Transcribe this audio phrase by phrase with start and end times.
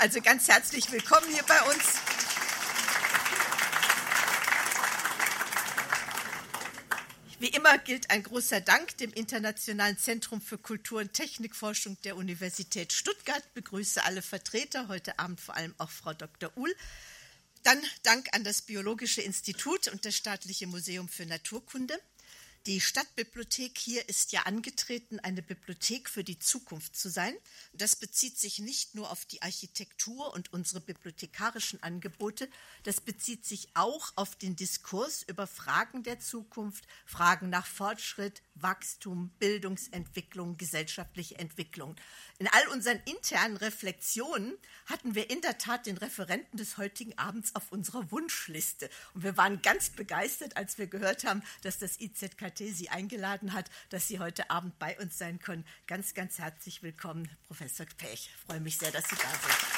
[0.00, 1.82] Also ganz herzlich willkommen hier bei uns.
[7.40, 12.92] Wie immer gilt ein großer Dank dem Internationalen Zentrum für Kultur- und Technikforschung der Universität
[12.92, 13.42] Stuttgart.
[13.44, 16.52] Ich begrüße alle Vertreter, heute Abend vor allem auch Frau Dr.
[16.56, 16.72] Uhl.
[17.64, 21.98] Dann Dank an das Biologische Institut und das Staatliche Museum für Naturkunde.
[22.66, 27.34] Die Stadtbibliothek hier ist ja angetreten, eine Bibliothek für die Zukunft zu sein.
[27.72, 32.48] Das bezieht sich nicht nur auf die Architektur und unsere bibliothekarischen Angebote,
[32.82, 39.30] das bezieht sich auch auf den Diskurs über Fragen der Zukunft, Fragen nach Fortschritt, Wachstum,
[39.38, 41.96] Bildungsentwicklung, gesellschaftliche Entwicklung.
[42.38, 44.54] In all unseren internen Reflexionen
[44.86, 48.90] hatten wir in der Tat den Referenten des heutigen Abends auf unserer Wunschliste.
[49.14, 53.70] Und wir waren ganz begeistert, als wir gehört haben, dass das IZKT Sie eingeladen hat,
[53.90, 55.64] dass Sie heute Abend bei uns sein können.
[55.86, 58.30] Ganz, ganz herzlich willkommen, Professor Pech.
[58.30, 59.77] Ich freue mich sehr, dass Sie da sind.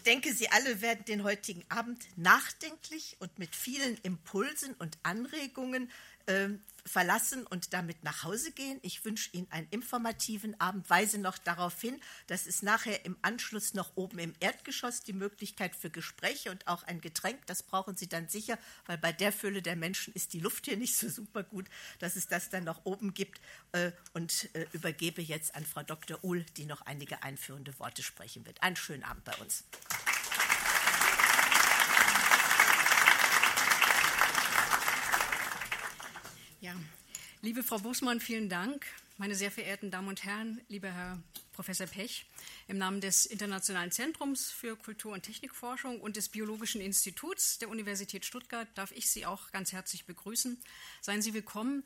[0.00, 5.90] Ich denke, Sie alle werden den heutigen Abend nachdenklich und mit vielen Impulsen und Anregungen
[6.24, 6.48] äh,
[6.90, 8.78] verlassen und damit nach Hause gehen.
[8.82, 13.74] Ich wünsche Ihnen einen informativen Abend, weise noch darauf hin, dass es nachher im Anschluss
[13.74, 18.08] noch oben im Erdgeschoss die Möglichkeit für Gespräche und auch ein Getränk, das brauchen Sie
[18.08, 21.44] dann sicher, weil bei der Fülle der Menschen ist die Luft hier nicht so super
[21.44, 21.66] gut,
[22.00, 23.40] dass es das dann noch oben gibt
[23.72, 26.22] äh, und äh, übergebe jetzt an Frau Dr.
[26.24, 28.62] Uhl, die noch einige einführende Worte sprechen wird.
[28.62, 29.64] Einen schönen Abend bei uns.
[36.62, 36.74] Ja,
[37.40, 38.84] liebe Frau Buschmann, vielen Dank.
[39.16, 41.18] Meine sehr verehrten Damen und Herren, lieber Herr
[41.54, 42.26] Professor Pech,
[42.68, 48.26] im Namen des Internationalen Zentrums für Kultur- und Technikforschung und des Biologischen Instituts der Universität
[48.26, 50.58] Stuttgart darf ich Sie auch ganz herzlich begrüßen.
[51.00, 51.82] Seien Sie willkommen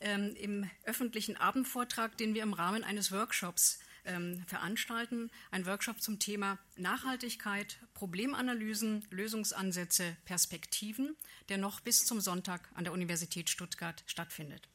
[0.00, 5.30] ähm, im öffentlichen Abendvortrag, den wir im Rahmen eines Workshops ähm, veranstalten.
[5.50, 11.16] Ein Workshop zum Thema Nachhaltigkeit, Problemanalysen, Lösungsansätze, Perspektiven,
[11.48, 14.68] der noch bis zum Sonntag an der Universität Stuttgart stattfindet.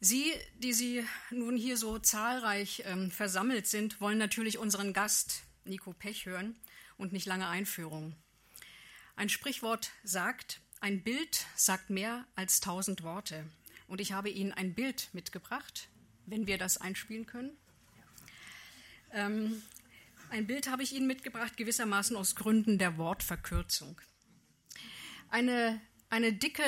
[0.00, 5.92] Sie, die Sie nun hier so zahlreich ähm, versammelt sind, wollen natürlich unseren Gast Nico
[5.92, 6.56] Pech hören
[6.96, 8.16] und nicht lange Einführung.
[9.14, 13.44] Ein Sprichwort sagt, ein Bild sagt mehr als tausend Worte.
[13.86, 15.88] Und ich habe Ihnen ein Bild mitgebracht,
[16.26, 17.56] wenn wir das einspielen können.
[19.12, 19.62] Ähm,
[20.30, 24.00] ein Bild habe ich Ihnen mitgebracht, gewissermaßen aus Gründen der Wortverkürzung.
[25.28, 26.64] Eine, eine dicke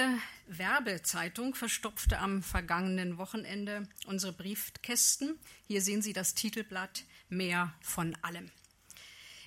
[0.46, 5.38] Werbezeitung verstopfte am vergangenen Wochenende unsere Briefkästen.
[5.66, 8.50] Hier sehen Sie das Titelblatt Mehr von allem.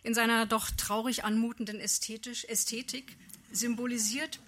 [0.02, 3.18] In seiner doch traurig anmutenden Ästhetisch, Ästhetik
[3.52, 4.40] symbolisiert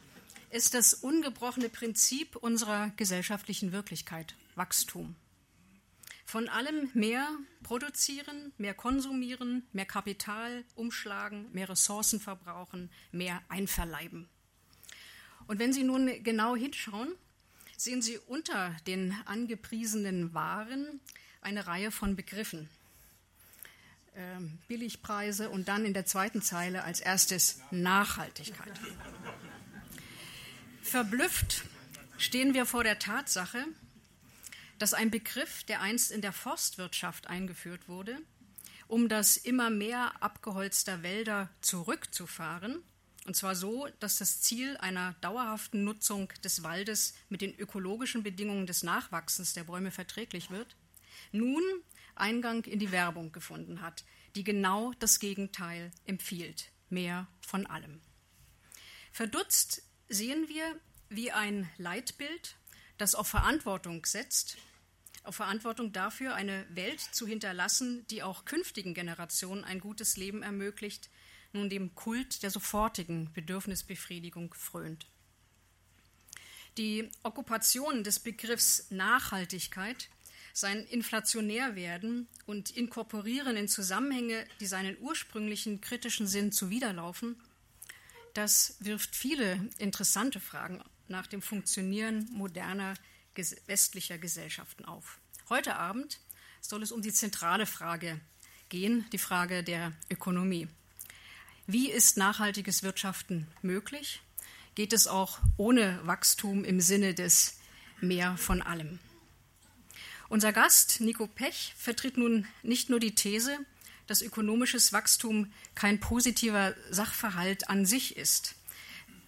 [0.49, 5.15] es das ungebrochene Prinzip unserer gesellschaftlichen Wirklichkeit, Wachstum.
[6.29, 7.27] Von allem mehr
[7.63, 14.29] produzieren, mehr konsumieren, mehr Kapital umschlagen, mehr Ressourcen verbrauchen, mehr einverleiben.
[15.47, 17.15] Und wenn Sie nun genau hinschauen,
[17.77, 20.99] sehen Sie unter den angepriesenen Waren
[21.41, 22.69] eine Reihe von Begriffen.
[24.15, 28.79] Ähm, Billigpreise und dann in der zweiten Zeile als erstes Nachhaltigkeit.
[30.83, 31.63] Verblüfft
[32.19, 33.65] stehen wir vor der Tatsache,
[34.79, 38.17] dass ein Begriff, der einst in der Forstwirtschaft eingeführt wurde,
[38.87, 42.81] um das immer mehr abgeholzter Wälder zurückzufahren,
[43.25, 48.65] und zwar so, dass das Ziel einer dauerhaften Nutzung des Waldes mit den ökologischen Bedingungen
[48.65, 50.75] des Nachwachsens der Bäume verträglich wird,
[51.31, 51.61] nun
[52.15, 54.03] Eingang in die Werbung gefunden hat,
[54.35, 58.01] die genau das Gegenteil empfiehlt, mehr von allem.
[59.11, 60.79] Verdutzt sehen wir,
[61.09, 62.55] wie ein Leitbild,
[62.97, 64.57] das auf Verantwortung setzt,
[65.31, 71.09] Verantwortung dafür, eine Welt zu hinterlassen, die auch künftigen Generationen ein gutes Leben ermöglicht,
[71.53, 75.07] nun dem Kult der sofortigen Bedürfnisbefriedigung frönt.
[76.77, 80.09] Die Okkupation des Begriffs Nachhaltigkeit,
[80.53, 87.41] sein Inflationärwerden und Inkorporieren in Zusammenhänge, die seinen ursprünglichen kritischen Sinn zuwiderlaufen,
[88.33, 92.93] das wirft viele interessante Fragen nach dem Funktionieren moderner
[93.35, 95.19] westlicher Gesellschaften auf.
[95.49, 96.19] Heute Abend
[96.61, 98.19] soll es um die zentrale Frage
[98.69, 100.67] gehen, die Frage der Ökonomie.
[101.67, 104.21] Wie ist nachhaltiges Wirtschaften möglich?
[104.75, 107.57] Geht es auch ohne Wachstum im Sinne des
[108.01, 108.99] Mehr von allem?
[110.29, 113.57] Unser Gast, Nico Pech, vertritt nun nicht nur die These,
[114.07, 118.55] dass ökonomisches Wachstum kein positiver Sachverhalt an sich ist,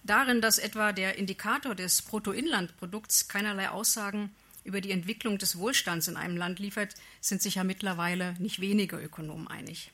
[0.04, 4.34] darin, dass etwa der Indikator des Bruttoinlandprodukts keinerlei Aussagen
[4.64, 8.96] über die Entwicklung des Wohlstands in einem Land liefert, sind sich ja mittlerweile nicht wenige
[8.96, 9.90] Ökonomen einig.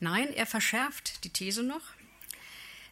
[0.00, 1.82] Nein, er verschärft die These noch.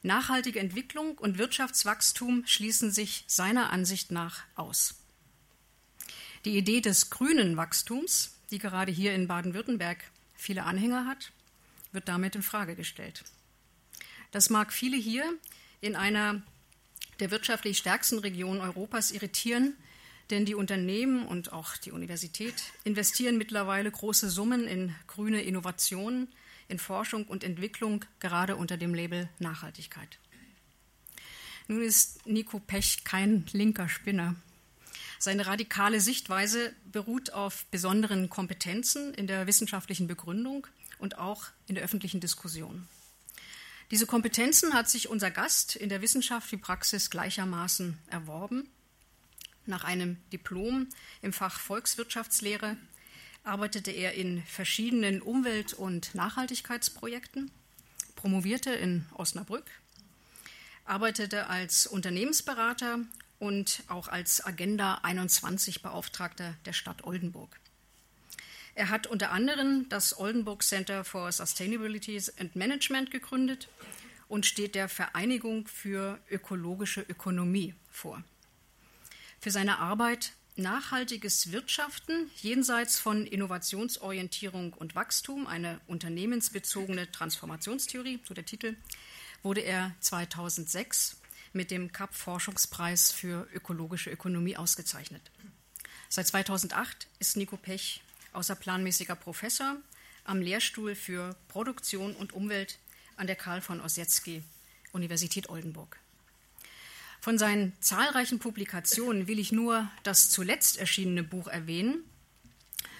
[0.02, 4.96] Nachhaltige Entwicklung und Wirtschaftswachstum schließen sich seiner Ansicht nach aus.
[6.44, 10.04] Die Idee des grünen Wachstums, die gerade hier in Baden-Württemberg
[10.36, 11.32] viele Anhänger hat,
[11.92, 13.24] wird damit in Frage gestellt.
[14.30, 15.32] Das mag viele hier
[15.80, 16.42] in einer
[17.20, 19.74] der wirtschaftlich stärksten Regionen Europas irritieren,
[20.30, 26.28] denn die Unternehmen und auch die Universität investieren mittlerweile große Summen in grüne Innovationen,
[26.68, 30.18] in Forschung und Entwicklung, gerade unter dem Label Nachhaltigkeit.
[31.68, 34.34] Nun ist Nico Pech kein linker Spinner.
[35.18, 40.66] Seine radikale Sichtweise beruht auf besonderen Kompetenzen in der wissenschaftlichen Begründung
[40.98, 42.86] und auch in der öffentlichen Diskussion.
[43.90, 48.68] Diese Kompetenzen hat sich unser Gast in der Wissenschaft wie Praxis gleichermaßen erworben.
[49.66, 50.88] Nach einem Diplom
[51.22, 52.76] im Fach Volkswirtschaftslehre
[53.44, 57.50] arbeitete er in verschiedenen Umwelt- und Nachhaltigkeitsprojekten,
[58.16, 59.70] promovierte in Osnabrück,
[60.86, 63.00] arbeitete als Unternehmensberater
[63.38, 67.60] und auch als Agenda 21 Beauftragter der Stadt Oldenburg.
[68.74, 73.68] Er hat unter anderem das Oldenburg Center for Sustainability and Management gegründet
[74.28, 78.22] und steht der Vereinigung für ökologische Ökonomie vor.
[79.40, 88.46] Für seine Arbeit Nachhaltiges Wirtschaften jenseits von Innovationsorientierung und Wachstum, eine unternehmensbezogene Transformationstheorie, so der
[88.46, 88.76] Titel,
[89.42, 91.16] wurde er 2006
[91.52, 95.28] mit dem CAP Forschungspreis für ökologische Ökonomie ausgezeichnet.
[96.08, 99.76] Seit 2008 ist Nico Pech außerplanmäßiger Professor
[100.24, 102.78] am Lehrstuhl für Produktion und Umwelt
[103.16, 104.42] an der Karl von Ossietzky
[104.92, 105.98] Universität Oldenburg.
[107.20, 112.04] Von seinen zahlreichen Publikationen will ich nur das zuletzt erschienene Buch erwähnen,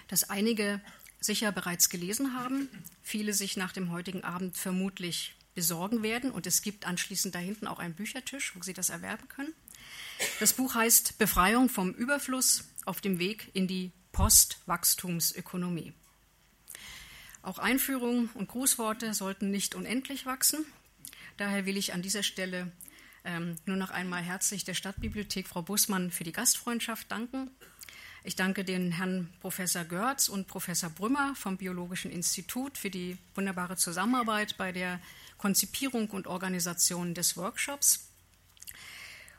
[0.08, 0.80] das einige
[1.20, 2.68] sicher bereits gelesen haben,
[3.02, 6.30] viele sich nach dem heutigen Abend vermutlich besorgen werden.
[6.30, 9.54] Und es gibt anschließend da hinten auch einen Büchertisch, wo Sie das erwerben können.
[10.40, 15.92] Das Buch heißt Befreiung vom Überfluss auf dem Weg in die Postwachstumsökonomie.
[17.42, 20.64] Auch Einführung und Grußworte sollten nicht unendlich wachsen.
[21.36, 22.72] Daher will ich an dieser Stelle
[23.24, 27.50] ähm, nur noch einmal herzlich der Stadtbibliothek Frau Bussmann für die Gastfreundschaft danken.
[28.22, 33.76] Ich danke den Herrn Professor Görz und Professor Brümmer vom Biologischen Institut für die wunderbare
[33.76, 35.00] Zusammenarbeit bei der
[35.36, 38.08] Konzipierung und Organisation des Workshops.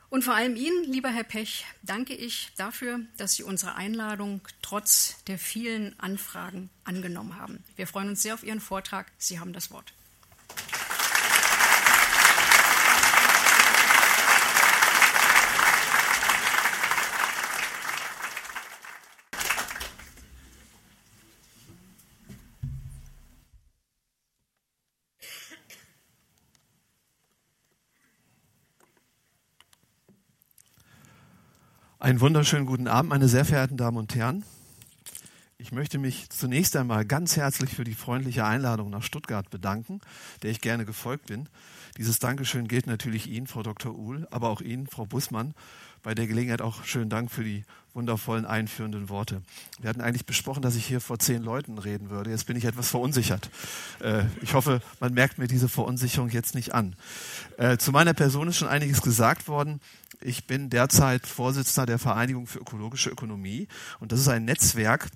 [0.08, 5.22] Und vor allem Ihnen, lieber Herr Pech, danke ich dafür, dass Sie unsere Einladung trotz
[5.24, 7.64] der vielen Anfragen angenommen haben.
[7.74, 9.10] Wir freuen uns sehr auf Ihren Vortrag.
[9.18, 9.95] Sie haben das Wort.
[32.06, 34.44] Einen wunderschönen guten Abend, meine sehr verehrten Damen und Herren.
[35.58, 40.02] Ich möchte mich zunächst einmal ganz herzlich für die freundliche Einladung nach Stuttgart bedanken,
[40.42, 41.48] der ich gerne gefolgt bin.
[41.96, 43.96] Dieses Dankeschön gilt natürlich Ihnen, Frau Dr.
[43.98, 45.54] Uhl, aber auch Ihnen, Frau Bussmann.
[46.02, 47.64] Bei der Gelegenheit auch schönen Dank für die
[47.94, 49.40] wundervollen einführenden Worte.
[49.80, 52.30] Wir hatten eigentlich besprochen, dass ich hier vor zehn Leuten reden würde.
[52.30, 53.48] Jetzt bin ich etwas verunsichert.
[54.00, 56.96] Äh, ich hoffe, man merkt mir diese Verunsicherung jetzt nicht an.
[57.56, 59.80] Äh, zu meiner Person ist schon einiges gesagt worden.
[60.20, 63.68] Ich bin derzeit Vorsitzender der Vereinigung für ökologische Ökonomie
[64.00, 65.08] und das ist ein Netzwerk,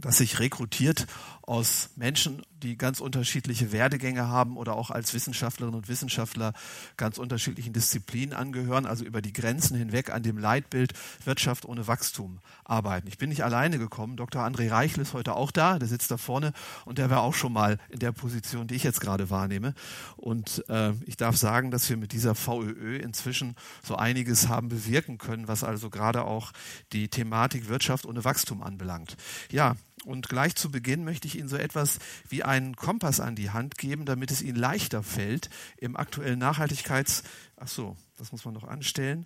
[0.00, 1.06] das sich rekrutiert
[1.42, 6.52] aus Menschen, die ganz unterschiedliche Werdegänge haben oder auch als Wissenschaftlerinnen und Wissenschaftler
[6.98, 10.92] ganz unterschiedlichen Disziplinen angehören, also über die Grenzen hinweg an dem Leitbild
[11.24, 13.08] Wirtschaft ohne Wachstum arbeiten.
[13.08, 14.16] Ich bin nicht alleine gekommen.
[14.16, 14.42] Dr.
[14.42, 16.52] André Reichl ist heute auch da, der sitzt da vorne
[16.84, 19.74] und der war auch schon mal in der Position, die ich jetzt gerade wahrnehme.
[20.16, 25.16] Und äh, ich darf sagen, dass wir mit dieser VÖÖ inzwischen so einiges haben bewirken
[25.16, 26.52] können, was also gerade auch
[26.92, 29.16] die Thematik Wirtschaft ohne Wachstum anbelangt.
[29.50, 33.50] Ja, und gleich zu Beginn möchte ich Ihnen so etwas wie einen Kompass an die
[33.50, 37.22] Hand geben, damit es Ihnen leichter fällt, im aktuellen Nachhaltigkeits...
[37.56, 39.24] Ach so, das muss man noch anstellen.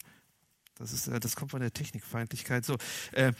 [0.76, 2.64] Das, ist, äh, das kommt von der Technikfeindlichkeit.
[2.64, 2.76] So,
[3.12, 3.32] äh,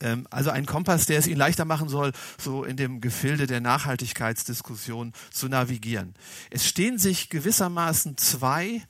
[0.00, 3.60] ähm, also ein Kompass, der es Ihnen leichter machen soll, so in dem Gefilde der
[3.60, 6.14] Nachhaltigkeitsdiskussion zu navigieren.
[6.50, 8.82] Es stehen sich gewissermaßen zwei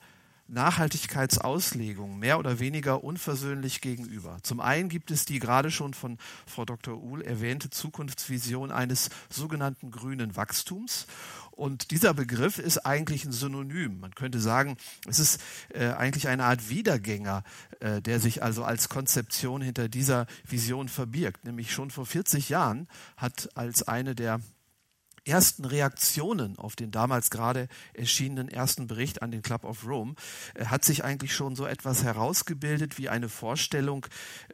[0.47, 4.37] Nachhaltigkeitsauslegungen mehr oder weniger unversöhnlich gegenüber.
[4.43, 7.01] Zum einen gibt es die gerade schon von Frau Dr.
[7.01, 11.07] Uhl erwähnte Zukunftsvision eines sogenannten grünen Wachstums.
[11.51, 13.99] Und dieser Begriff ist eigentlich ein Synonym.
[13.99, 14.75] Man könnte sagen,
[15.07, 17.43] es ist äh, eigentlich eine Art Wiedergänger,
[17.79, 21.45] äh, der sich also als Konzeption hinter dieser Vision verbirgt.
[21.45, 24.41] Nämlich schon vor 40 Jahren hat als eine der
[25.25, 30.15] ersten Reaktionen auf den damals gerade erschienenen ersten Bericht an den Club of Rome
[30.53, 34.05] äh, hat sich eigentlich schon so etwas herausgebildet wie eine Vorstellung,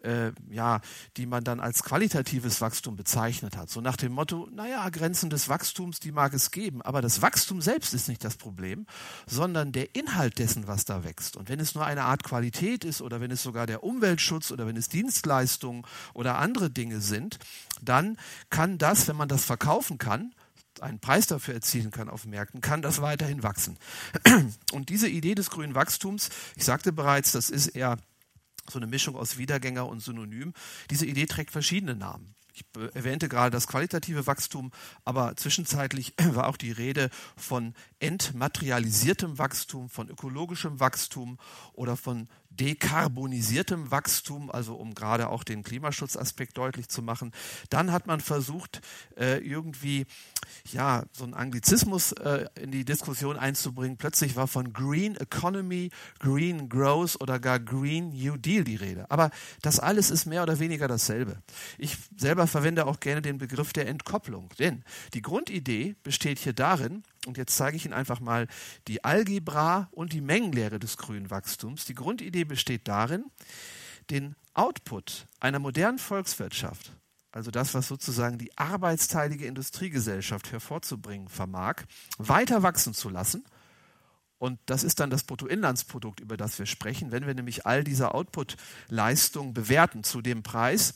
[0.03, 0.81] äh, ja,
[1.17, 3.69] die man dann als qualitatives Wachstum bezeichnet hat.
[3.69, 7.61] So nach dem Motto, naja, Grenzen des Wachstums, die mag es geben, aber das Wachstum
[7.61, 8.85] selbst ist nicht das Problem,
[9.27, 11.35] sondern der Inhalt dessen, was da wächst.
[11.35, 14.67] Und wenn es nur eine Art Qualität ist oder wenn es sogar der Umweltschutz oder
[14.67, 15.83] wenn es Dienstleistungen
[16.13, 17.39] oder andere Dinge sind,
[17.81, 18.17] dann
[18.49, 20.33] kann das, wenn man das verkaufen kann,
[20.81, 23.77] einen Preis dafür erzielen kann auf Märkten, kann das weiterhin wachsen.
[24.71, 27.97] Und diese Idee des grünen Wachstums, ich sagte bereits, das ist eher
[28.69, 30.53] so eine Mischung aus Wiedergänger und Synonym.
[30.89, 32.35] Diese Idee trägt verschiedene Namen.
[32.53, 34.71] Ich erwähnte gerade das qualitative Wachstum,
[35.05, 41.37] aber zwischenzeitlich war auch die Rede von entmaterialisiertem Wachstum, von ökologischem Wachstum
[41.73, 42.27] oder von
[42.59, 47.31] dekarbonisiertem Wachstum, also um gerade auch den Klimaschutzaspekt deutlich zu machen.
[47.69, 48.81] Dann hat man versucht,
[49.17, 50.05] äh, irgendwie
[50.71, 53.97] ja so einen Anglizismus äh, in die Diskussion einzubringen.
[53.97, 59.09] Plötzlich war von Green Economy, Green Growth oder gar Green New Deal die Rede.
[59.09, 61.37] Aber das alles ist mehr oder weniger dasselbe.
[61.77, 67.03] Ich selber verwende auch gerne den Begriff der Entkopplung, denn die Grundidee besteht hier darin,
[67.29, 68.47] und jetzt zeige ich Ihnen einfach mal
[68.87, 71.85] die Algebra und die Mengenlehre des grünen Wachstums.
[71.85, 73.23] Die Grundidee besteht darin,
[74.09, 76.91] den Output einer modernen Volkswirtschaft,
[77.31, 81.83] also das, was sozusagen die arbeitsteilige Industriegesellschaft hervorzubringen vermag,
[82.17, 83.45] weiter wachsen zu lassen.
[84.39, 87.11] Und das ist dann das Bruttoinlandsprodukt, über das wir sprechen.
[87.11, 90.95] Wenn wir nämlich all diese Output-Leistungen bewerten zu dem Preis,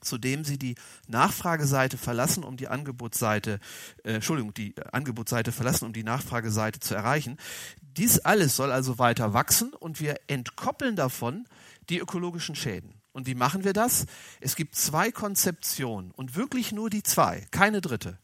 [0.00, 0.74] zu dem sie die
[1.06, 3.60] Nachfrageseite verlassen, um die Angebotsseite,
[4.04, 7.36] äh, Entschuldigung, die Angebotsseite verlassen, um die Nachfrageseite zu erreichen.
[7.80, 11.46] Dies alles soll also weiter wachsen und wir entkoppeln davon
[11.88, 12.94] die ökologischen Schäden.
[13.12, 14.06] Und wie machen wir das?
[14.40, 18.18] Es gibt zwei Konzeptionen und wirklich nur die zwei, keine dritte.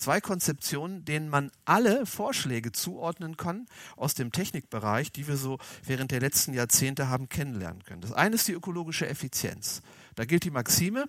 [0.00, 3.66] Zwei Konzeptionen, denen man alle Vorschläge zuordnen kann
[3.96, 8.00] aus dem Technikbereich, die wir so während der letzten Jahrzehnte haben kennenlernen können.
[8.00, 9.82] Das eine ist die ökologische Effizienz.
[10.14, 11.04] Da gilt die Maxime,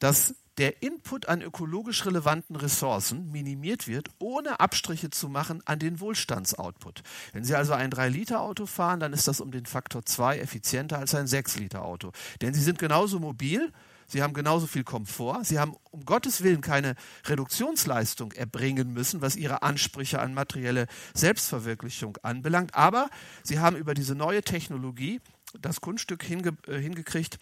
[0.00, 6.00] dass der Input an ökologisch relevanten Ressourcen minimiert wird, ohne Abstriche zu machen an den
[6.00, 7.04] Wohlstandsoutput.
[7.32, 11.14] Wenn Sie also ein 3-Liter-Auto fahren, dann ist das um den Faktor 2 effizienter als
[11.14, 12.10] ein 6-Liter-Auto.
[12.40, 13.72] Denn Sie sind genauso mobil,
[14.12, 19.36] Sie haben genauso viel Komfort, Sie haben um Gottes Willen keine Reduktionsleistung erbringen müssen, was
[19.36, 23.08] Ihre Ansprüche an materielle Selbstverwirklichung anbelangt, aber
[23.42, 25.22] Sie haben über diese neue Technologie
[25.58, 27.38] das Kunststück hinge äh, hingekriegt,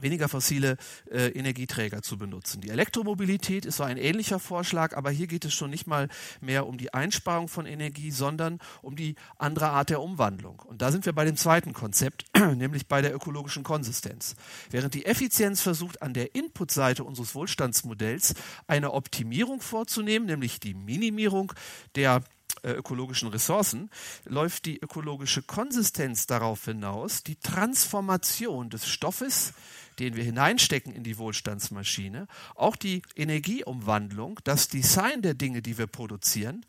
[0.00, 0.76] weniger fossile
[1.10, 2.60] äh, Energieträger zu benutzen.
[2.60, 6.08] Die Elektromobilität ist so ein ähnlicher Vorschlag, aber hier geht es schon nicht mal
[6.40, 10.60] mehr um die Einsparung von Energie, sondern um die andere Art der Umwandlung.
[10.60, 12.24] Und da sind wir bei dem zweiten Konzept,
[12.56, 14.36] nämlich bei der ökologischen Konsistenz.
[14.70, 18.34] Während die Effizienz versucht, an der Inputseite unseres Wohlstandsmodells
[18.66, 21.52] eine Optimierung vorzunehmen, nämlich die Minimierung
[21.94, 22.22] der
[22.62, 23.90] äh, ökologischen Ressourcen,
[24.24, 29.52] läuft die ökologische Konsistenz darauf hinaus, die Transformation des Stoffes,
[29.98, 35.86] den wir hineinstecken in die Wohlstandsmaschine, auch die Energieumwandlung, das Design der Dinge, die wir
[35.86, 36.64] produzieren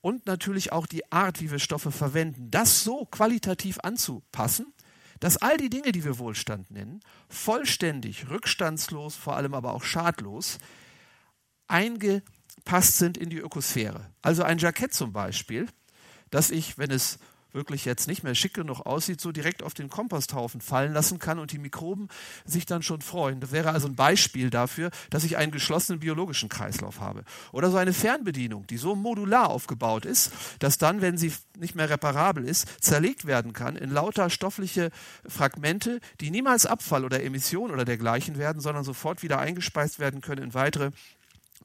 [0.00, 4.72] und natürlich auch die Art, wie wir Stoffe verwenden, das so qualitativ anzupassen,
[5.20, 10.58] dass all die Dinge, die wir Wohlstand nennen, vollständig, rückstandslos, vor allem aber auch schadlos,
[11.68, 14.10] eingepasst sind in die Ökosphäre.
[14.20, 15.68] Also ein Jackett zum Beispiel,
[16.30, 17.18] das ich, wenn es
[17.52, 21.38] wirklich jetzt nicht mehr schick genug aussieht, so direkt auf den Komposthaufen fallen lassen kann
[21.38, 22.08] und die Mikroben
[22.44, 23.40] sich dann schon freuen.
[23.40, 27.24] Das wäre also ein Beispiel dafür, dass ich einen geschlossenen biologischen Kreislauf habe.
[27.52, 31.90] Oder so eine Fernbedienung, die so modular aufgebaut ist, dass dann, wenn sie nicht mehr
[31.90, 34.90] reparabel ist, zerlegt werden kann in lauter stoffliche
[35.26, 40.42] Fragmente, die niemals Abfall oder Emission oder dergleichen werden, sondern sofort wieder eingespeist werden können
[40.42, 40.90] in weitere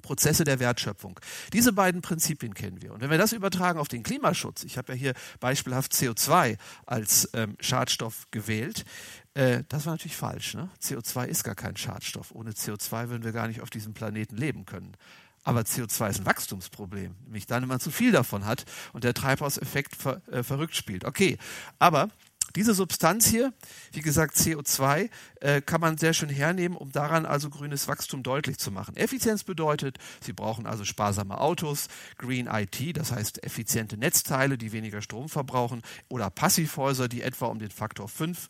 [0.01, 1.19] Prozesse der Wertschöpfung.
[1.53, 2.93] Diese beiden Prinzipien kennen wir.
[2.93, 7.29] Und wenn wir das übertragen auf den Klimaschutz, ich habe ja hier beispielhaft CO2 als
[7.33, 8.85] ähm, Schadstoff gewählt,
[9.33, 10.55] äh, das war natürlich falsch.
[10.55, 10.69] Ne?
[10.81, 12.31] CO2 ist gar kein Schadstoff.
[12.31, 14.95] Ohne CO2 würden wir gar nicht auf diesem Planeten leben können.
[15.43, 19.13] Aber CO2 ist ein Wachstumsproblem, nämlich dann, wenn man zu viel davon hat und der
[19.13, 21.05] Treibhauseffekt ver, äh, verrückt spielt.
[21.05, 21.37] Okay,
[21.79, 22.09] aber
[22.57, 23.53] Diese Substanz hier,
[23.91, 25.11] wie gesagt CO2,
[25.41, 28.97] äh, kann man sehr schön hernehmen, um daran also grünes Wachstum deutlich zu machen.
[28.97, 31.87] Effizienz bedeutet, Sie brauchen also sparsame Autos,
[32.17, 37.59] Green IT, das heißt effiziente Netzteile, die weniger Strom verbrauchen, oder Passivhäuser, die etwa um
[37.59, 38.47] den Faktor 5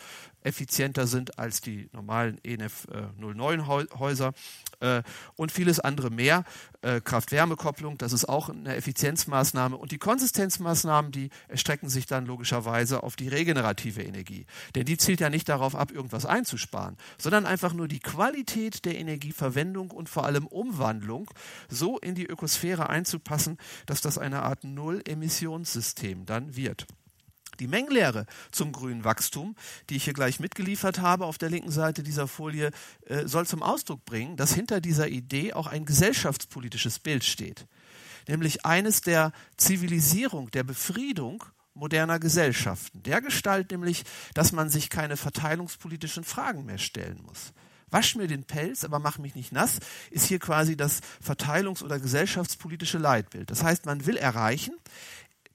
[0.48, 2.88] effizienter sind als die normalen ENF
[3.18, 3.64] 09 äh,
[4.00, 4.34] Häuser
[4.80, 5.04] äh,
[5.36, 6.44] und vieles andere mehr.
[6.82, 9.78] Äh, Kraft-Wärme-Kopplung, das ist auch eine Effizienzmaßnahme.
[9.78, 14.46] Und die Konsistenzmaßnahmen, die erstrecken sich dann logischerweise auf die regenerative Energie.
[14.76, 18.98] Denn die zielt ja nicht darauf ab, irgendwas einzusparen, sondern einfach nur die Qualität der
[18.98, 21.30] Energieverwendung und vor allem Umwandlung
[21.68, 26.88] so in die Ökosphäre einzupassen, dass das eine Art Null-Emissionssystem dann wird.
[27.60, 29.56] Die Mengenlehre zum grünen Wachstum,
[29.90, 32.72] die ich hier gleich mitgeliefert habe auf der linken Seite dieser Folie,
[33.06, 37.68] äh, soll zum Ausdruck bringen, dass hinter dieser Idee auch ein gesellschaftspolitisches Bild steht.
[38.28, 43.04] Nämlich eines der Zivilisierung, der Befriedung moderner Gesellschaften.
[43.04, 47.54] Der Gestalt nämlich, dass man sich keine verteilungspolitischen Fragen mehr stellen muss.
[47.90, 49.80] Wasch mir den Pelz, aber mach mich nicht nass,
[50.12, 53.50] ist hier quasi das verteilungs- oder gesellschaftspolitische Leitbild.
[53.50, 54.76] Das heißt, man will erreichen,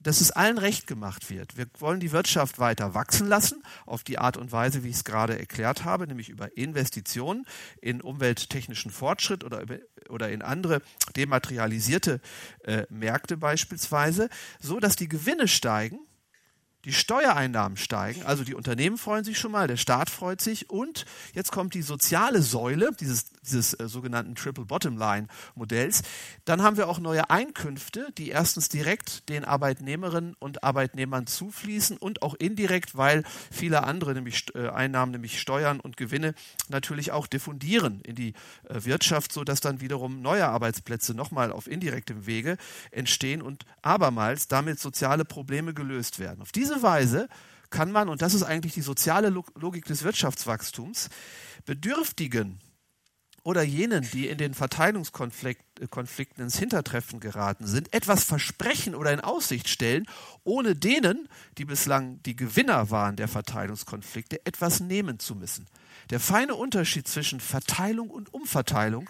[0.03, 1.57] dass es allen recht gemacht wird.
[1.57, 5.03] Wir wollen die Wirtschaft weiter wachsen lassen, auf die Art und Weise, wie ich es
[5.03, 7.45] gerade erklärt habe, nämlich über Investitionen
[7.81, 9.63] in umwelttechnischen Fortschritt oder,
[10.09, 10.81] oder in andere
[11.15, 12.21] dematerialisierte
[12.63, 14.29] äh, Märkte beispielsweise,
[14.59, 15.99] so dass die Gewinne steigen
[16.85, 21.05] die Steuereinnahmen steigen, also die Unternehmen freuen sich schon mal, der Staat freut sich und
[21.33, 26.03] jetzt kommt die soziale Säule dieses, dieses äh, sogenannten Triple Bottom Line Modells.
[26.45, 32.21] Dann haben wir auch neue Einkünfte, die erstens direkt den Arbeitnehmerinnen und Arbeitnehmern zufließen und
[32.21, 36.33] auch indirekt, weil viele andere nämlich äh, Einnahmen, nämlich Steuern und Gewinne
[36.69, 38.33] natürlich auch diffundieren in die
[38.69, 42.57] äh, Wirtschaft, so dass dann wiederum neue Arbeitsplätze nochmal auf indirektem Wege
[42.91, 46.41] entstehen und abermals damit soziale Probleme gelöst werden.
[46.41, 47.27] Auf diese Weise
[47.69, 51.09] kann man, und das ist eigentlich die soziale Logik des Wirtschaftswachstums,
[51.65, 52.59] Bedürftigen
[53.43, 59.67] oder jenen, die in den Verteilungskonflikten ins Hintertreffen geraten sind, etwas versprechen oder in Aussicht
[59.67, 60.05] stellen,
[60.43, 65.67] ohne denen, die bislang die Gewinner waren der Verteilungskonflikte, etwas nehmen zu müssen.
[66.09, 69.09] Der feine Unterschied zwischen Verteilung und Umverteilung,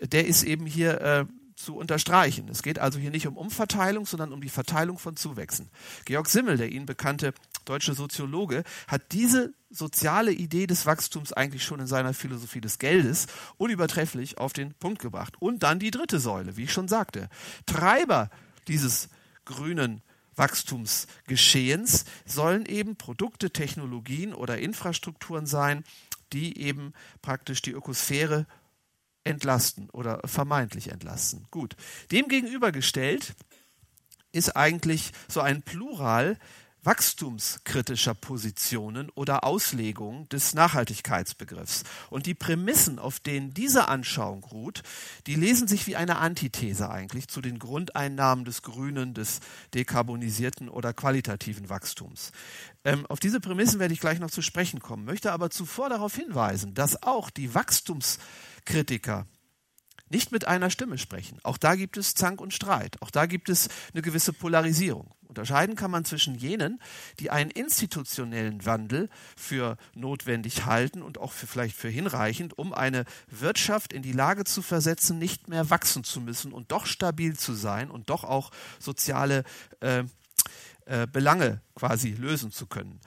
[0.00, 1.24] der ist eben hier äh,
[1.64, 2.48] zu unterstreichen.
[2.48, 5.70] Es geht also hier nicht um Umverteilung, sondern um die Verteilung von Zuwächsen.
[6.04, 11.80] Georg Simmel, der Ihnen bekannte deutsche Soziologe, hat diese soziale Idee des Wachstums eigentlich schon
[11.80, 15.34] in seiner Philosophie des Geldes unübertrefflich auf den Punkt gebracht.
[15.40, 17.28] Und dann die dritte Säule, wie ich schon sagte.
[17.66, 18.30] Treiber
[18.68, 19.08] dieses
[19.44, 20.02] grünen
[20.36, 25.84] Wachstumsgeschehens sollen eben Produkte, Technologien oder Infrastrukturen sein,
[26.32, 28.46] die eben praktisch die Ökosphäre
[29.24, 31.46] entlasten oder vermeintlich entlasten.
[31.50, 31.76] Gut.
[32.12, 33.34] Dem gegenübergestellt
[34.32, 36.38] ist eigentlich so ein Plural
[36.84, 41.84] wachstumskritischer Positionen oder Auslegungen des Nachhaltigkeitsbegriffs.
[42.10, 44.82] Und die Prämissen, auf denen diese Anschauung ruht,
[45.26, 49.40] die lesen sich wie eine Antithese eigentlich zu den Grundeinnahmen des grünen, des
[49.72, 52.32] dekarbonisierten oder qualitativen Wachstums.
[52.84, 56.14] Ähm, auf diese Prämissen werde ich gleich noch zu sprechen kommen, möchte aber zuvor darauf
[56.14, 58.18] hinweisen, dass auch die Wachstums
[58.64, 59.26] Kritiker
[60.10, 61.40] nicht mit einer Stimme sprechen.
[61.42, 63.00] Auch da gibt es Zank und Streit.
[63.02, 65.12] Auch da gibt es eine gewisse Polarisierung.
[65.26, 66.80] Unterscheiden kann man zwischen jenen,
[67.18, 73.04] die einen institutionellen Wandel für notwendig halten und auch für, vielleicht für hinreichend, um eine
[73.28, 77.54] Wirtschaft in die Lage zu versetzen, nicht mehr wachsen zu müssen und doch stabil zu
[77.54, 79.42] sein und doch auch soziale
[79.80, 80.04] äh,
[80.84, 83.00] äh, Belange quasi lösen zu können.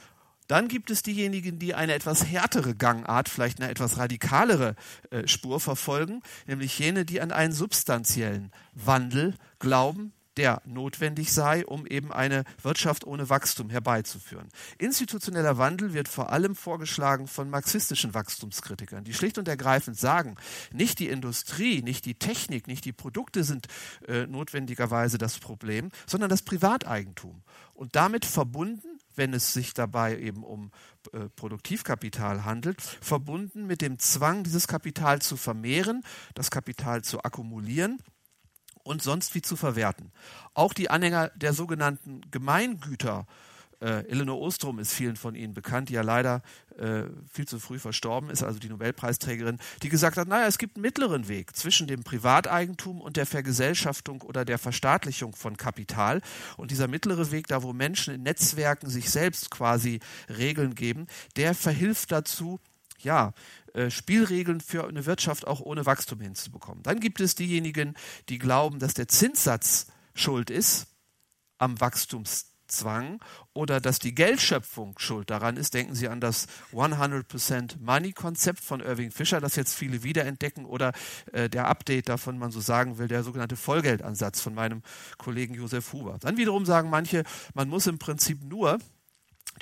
[0.48, 4.76] Dann gibt es diejenigen, die eine etwas härtere Gangart, vielleicht eine etwas radikalere
[5.10, 11.86] äh, Spur verfolgen, nämlich jene, die an einen substanziellen Wandel glauben, der notwendig sei, um
[11.86, 14.48] eben eine Wirtschaft ohne Wachstum herbeizuführen.
[14.78, 20.36] Institutioneller Wandel wird vor allem vorgeschlagen von marxistischen Wachstumskritikern, die schlicht und ergreifend sagen,
[20.72, 23.68] nicht die Industrie, nicht die Technik, nicht die Produkte sind
[24.08, 27.42] äh, notwendigerweise das Problem, sondern das Privateigentum.
[27.74, 30.72] Und damit verbunden wenn es sich dabei eben um
[31.12, 36.04] äh, Produktivkapital handelt, verbunden mit dem Zwang, dieses Kapital zu vermehren,
[36.36, 37.98] das Kapital zu akkumulieren
[38.84, 40.12] und sonst wie zu verwerten.
[40.54, 43.47] Auch die Anhänger der sogenannten Gemeingüter äh,
[43.86, 46.42] Eleanor Ostrom ist vielen von Ihnen bekannt, die ja leider
[46.78, 50.78] äh, viel zu früh verstorben ist, also die Nobelpreisträgerin, die gesagt hat, naja, es gibt
[50.78, 56.22] einen mittleren Weg zwischen dem Privateigentum und der Vergesellschaftung oder der Verstaatlichung von Kapital.
[56.58, 61.54] Und dieser mittlere Weg, da wo Menschen in Netzwerken sich selbst quasi Regeln geben, der
[61.54, 62.60] verhilft dazu,
[63.00, 63.34] ja,
[63.74, 66.82] äh, Spielregeln für eine Wirtschaft auch ohne Wachstum hinzubekommen.
[66.82, 67.94] Dann gibt es diejenigen,
[68.30, 70.88] die glauben, dass der Zinssatz schuld ist
[71.60, 73.20] am Wachstums Zwang
[73.54, 75.74] oder dass die Geldschöpfung schuld daran ist.
[75.74, 80.94] Denken Sie an das 100% Money-Konzept von Irving Fischer, das jetzt viele wiederentdecken, oder
[81.32, 84.82] äh, der Update davon, man so sagen will, der sogenannte Vollgeldansatz von meinem
[85.18, 86.18] Kollegen Josef Huber.
[86.20, 88.80] Dann wiederum sagen manche, man muss im Prinzip nur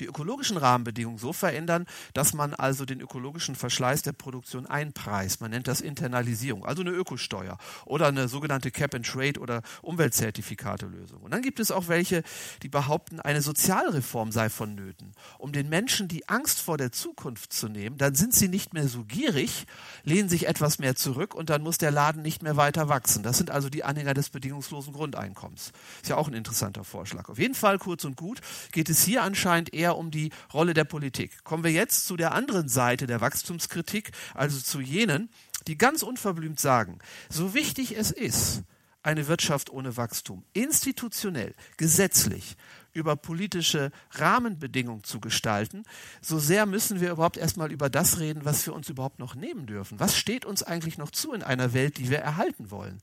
[0.00, 5.40] die ökologischen Rahmenbedingungen so verändern, dass man also den ökologischen Verschleiß der Produktion einpreist.
[5.40, 11.22] Man nennt das Internalisierung, also eine Ökosteuer oder eine sogenannte Cap-and-Trade oder Umweltzertifikate-Lösung.
[11.22, 12.22] Und dann gibt es auch welche,
[12.62, 17.68] die behaupten, eine Sozialreform sei vonnöten, um den Menschen die Angst vor der Zukunft zu
[17.68, 17.96] nehmen.
[17.96, 19.66] Dann sind sie nicht mehr so gierig,
[20.04, 23.22] lehnen sich etwas mehr zurück und dann muss der Laden nicht mehr weiter wachsen.
[23.22, 25.72] Das sind also die Anhänger des bedingungslosen Grundeinkommens.
[26.02, 27.28] Ist ja auch ein interessanter Vorschlag.
[27.28, 28.40] Auf jeden Fall kurz und gut
[28.72, 31.44] geht es hier anscheinend eher um die Rolle der Politik.
[31.44, 35.28] Kommen wir jetzt zu der anderen Seite der Wachstumskritik, also zu jenen,
[35.66, 38.62] die ganz unverblümt sagen, so wichtig es ist,
[39.02, 42.56] eine Wirtschaft ohne Wachstum institutionell, gesetzlich
[42.92, 45.84] über politische Rahmenbedingungen zu gestalten,
[46.20, 49.66] so sehr müssen wir überhaupt erstmal über das reden, was wir uns überhaupt noch nehmen
[49.66, 50.00] dürfen.
[50.00, 52.98] Was steht uns eigentlich noch zu in einer Welt, die wir erhalten wollen?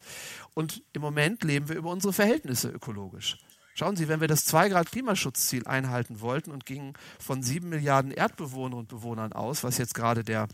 [0.56, 3.38] Und im Moment leben wir über unsere Verhältnisse ökologisch.
[3.74, 8.88] Schauen Sie, wenn wir das 2-Grad-Klimaschutzziel einhalten wollten und gingen von sieben Milliarden Erdbewohnern und
[8.88, 10.48] Bewohnern aus, was jetzt gerade der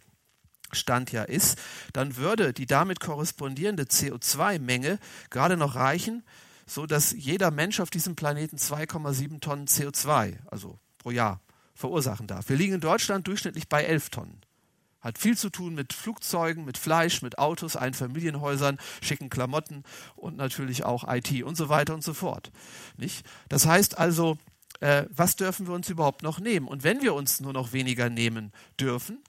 [0.71, 1.57] Stand ja ist,
[1.93, 6.23] dann würde die damit korrespondierende CO2-Menge gerade noch reichen,
[6.65, 11.41] so dass jeder Mensch auf diesem Planeten 2,7 Tonnen CO2, also pro Jahr,
[11.73, 12.49] verursachen darf.
[12.49, 14.41] Wir liegen in Deutschland durchschnittlich bei 11 Tonnen.
[15.01, 19.83] Hat viel zu tun mit Flugzeugen, mit Fleisch, mit Autos, Einfamilienhäusern, schicken Klamotten
[20.15, 22.51] und natürlich auch IT und so weiter und so fort.
[22.97, 23.25] Nicht?
[23.47, 24.37] Das heißt also,
[24.81, 26.67] äh, was dürfen wir uns überhaupt noch nehmen?
[26.67, 29.23] Und wenn wir uns nur noch weniger nehmen dürfen,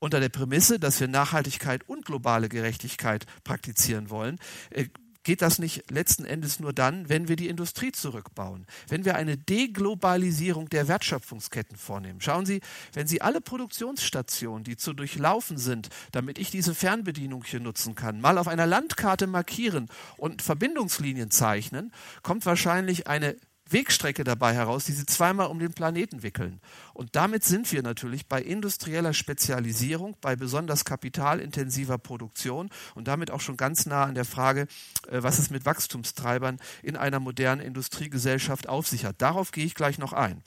[0.00, 4.38] unter der Prämisse, dass wir Nachhaltigkeit und globale Gerechtigkeit praktizieren wollen,
[4.70, 4.86] äh,
[5.24, 9.36] geht das nicht letzten Endes nur dann, wenn wir die Industrie zurückbauen, wenn wir eine
[9.36, 12.20] Deglobalisierung der Wertschöpfungsketten vornehmen.
[12.20, 12.60] Schauen Sie,
[12.92, 18.20] wenn Sie alle Produktionsstationen, die zu durchlaufen sind, damit ich diese Fernbedienung hier nutzen kann,
[18.20, 23.36] mal auf einer Landkarte markieren und Verbindungslinien zeichnen, kommt wahrscheinlich eine
[23.70, 26.60] Wegstrecke dabei heraus, die sie zweimal um den Planeten wickeln.
[26.92, 33.40] Und damit sind wir natürlich bei industrieller Spezialisierung, bei besonders kapitalintensiver Produktion und damit auch
[33.40, 34.66] schon ganz nah an der Frage,
[35.08, 39.22] äh, was es mit Wachstumstreibern in einer modernen Industriegesellschaft auf sich hat.
[39.22, 40.42] Darauf gehe ich gleich noch ein.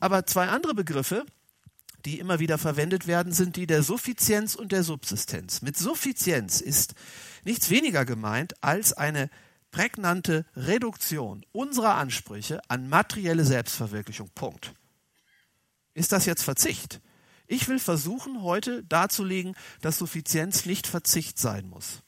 [0.00, 1.24] Aber zwei andere Begriffe,
[2.04, 5.62] die immer wieder verwendet werden, sind die der Suffizienz und der Subsistenz.
[5.62, 6.94] Mit Suffizienz ist
[7.44, 9.30] nichts weniger gemeint als eine
[9.70, 14.30] prägnante Reduktion unserer Ansprüche an materielle Selbstverwirklichung.
[14.34, 14.74] Punkt.
[15.94, 17.00] Ist das jetzt Verzicht?
[17.46, 22.02] Ich will versuchen, heute darzulegen, dass Suffizienz nicht Verzicht sein muss.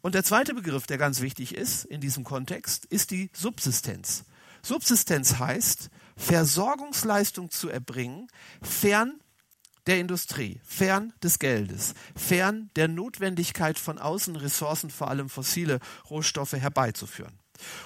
[0.00, 4.24] Und der zweite Begriff, der ganz wichtig ist in diesem Kontext, ist die Subsistenz.
[4.62, 8.28] Subsistenz heißt, Versorgungsleistung zu erbringen,
[8.60, 9.20] fern
[9.88, 16.52] der Industrie, fern des Geldes, fern der Notwendigkeit von außen Ressourcen, vor allem fossile Rohstoffe,
[16.52, 17.38] herbeizuführen.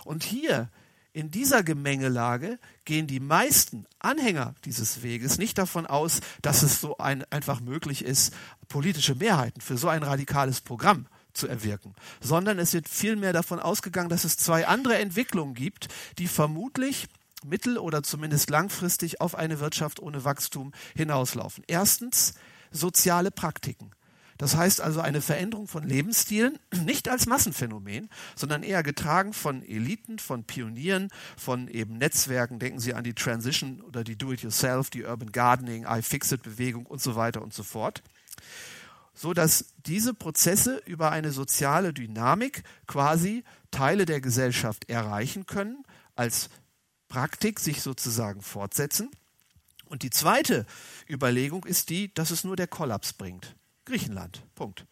[0.05, 0.69] Und hier
[1.15, 6.97] in dieser Gemengelage gehen die meisten Anhänger dieses Weges nicht davon aus, dass es so
[6.99, 8.35] ein, einfach möglich ist,
[8.69, 14.09] politische Mehrheiten für so ein radikales Programm zu erwirken, sondern es wird vielmehr davon ausgegangen,
[14.09, 15.89] dass es zwei andere Entwicklungen gibt,
[16.19, 17.07] die vermutlich
[17.45, 21.65] mittel- oder zumindest langfristig auf eine Wirtschaft ohne Wachstum hinauslaufen.
[21.67, 22.35] Erstens
[22.71, 23.91] soziale Praktiken.
[24.43, 30.19] Das heißt also eine Veränderung von Lebensstilen, nicht als Massenphänomen, sondern eher getragen von Eliten,
[30.19, 32.59] von Pionieren, von eben Netzwerken.
[32.59, 37.41] Denken Sie an die Transition oder die Do-it-yourself, die Urban Gardening, iFixit-Bewegung und so weiter
[37.41, 38.03] und so fort.
[39.15, 45.85] So dass diese Prozesse über eine soziale Dynamik quasi Teile der Gesellschaft erreichen können,
[46.17, 46.49] als
[47.13, 49.11] Praktik sich sozusagen fortsetzen.
[49.85, 50.65] Und die zweite
[51.07, 53.55] Überlegung ist die, dass es nur der Kollaps bringt.
[53.85, 54.87] Griechenland, Punkt.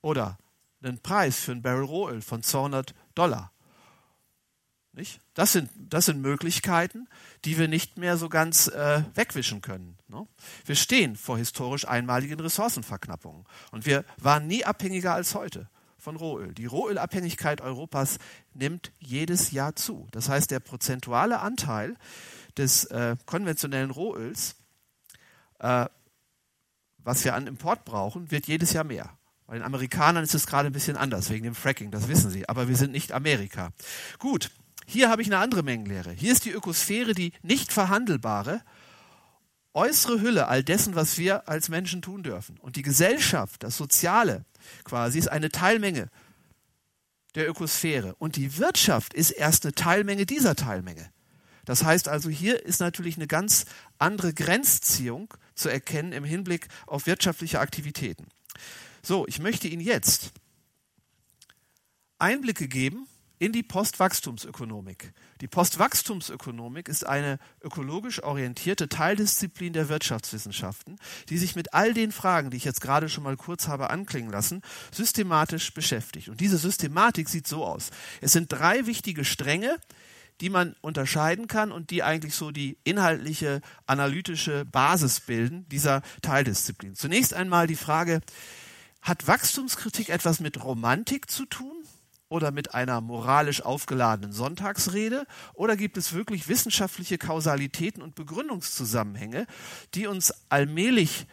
[0.00, 0.38] Oder
[0.82, 3.52] einen Preis für ein Barrel Rohöl von 200 Dollar.
[4.94, 5.20] Nicht?
[5.34, 7.06] Das, sind, das sind Möglichkeiten,
[7.44, 9.98] die wir nicht mehr so ganz äh, wegwischen können.
[10.08, 10.26] Ne?
[10.64, 13.44] Wir stehen vor historisch einmaligen Ressourcenverknappungen.
[13.72, 15.68] Und wir waren nie abhängiger als heute
[16.02, 16.52] von Rohöl.
[16.52, 18.18] Die Rohölabhängigkeit Europas
[18.54, 20.08] nimmt jedes Jahr zu.
[20.10, 21.96] Das heißt, der prozentuale Anteil
[22.56, 24.56] des äh, konventionellen Rohöls,
[25.60, 25.86] äh,
[26.98, 29.10] was wir an Import brauchen, wird jedes Jahr mehr.
[29.46, 32.48] Bei den Amerikanern ist es gerade ein bisschen anders wegen dem Fracking, das wissen sie.
[32.48, 33.70] Aber wir sind nicht Amerika.
[34.18, 34.50] Gut,
[34.86, 36.10] hier habe ich eine andere Mengenlehre.
[36.10, 38.60] Hier ist die Ökosphäre die nicht verhandelbare
[39.74, 42.58] äußere Hülle all dessen, was wir als Menschen tun dürfen.
[42.58, 44.44] Und die Gesellschaft, das Soziale,
[44.84, 46.08] quasi, ist eine Teilmenge
[47.34, 48.14] der Ökosphäre.
[48.16, 51.10] Und die Wirtschaft ist erst eine Teilmenge dieser Teilmenge.
[51.64, 53.66] Das heißt also, hier ist natürlich eine ganz
[53.98, 58.26] andere Grenzziehung zu erkennen im Hinblick auf wirtschaftliche Aktivitäten.
[59.02, 60.32] So, ich möchte Ihnen jetzt
[62.18, 63.06] Einblicke geben
[63.38, 65.12] in die Postwachstumsökonomik.
[65.42, 71.00] Die Postwachstumsökonomik ist eine ökologisch orientierte Teildisziplin der Wirtschaftswissenschaften,
[71.30, 74.30] die sich mit all den Fragen, die ich jetzt gerade schon mal kurz habe anklingen
[74.30, 76.28] lassen, systematisch beschäftigt.
[76.28, 77.90] Und diese Systematik sieht so aus.
[78.20, 79.78] Es sind drei wichtige Stränge,
[80.40, 86.94] die man unterscheiden kann und die eigentlich so die inhaltliche, analytische Basis bilden dieser Teildisziplin.
[86.94, 88.20] Zunächst einmal die Frage,
[89.00, 91.82] hat Wachstumskritik etwas mit Romantik zu tun?
[92.32, 95.26] Oder mit einer moralisch aufgeladenen Sonntagsrede?
[95.52, 99.46] Oder gibt es wirklich wissenschaftliche Kausalitäten und Begründungszusammenhänge,
[99.94, 101.26] die uns allmählich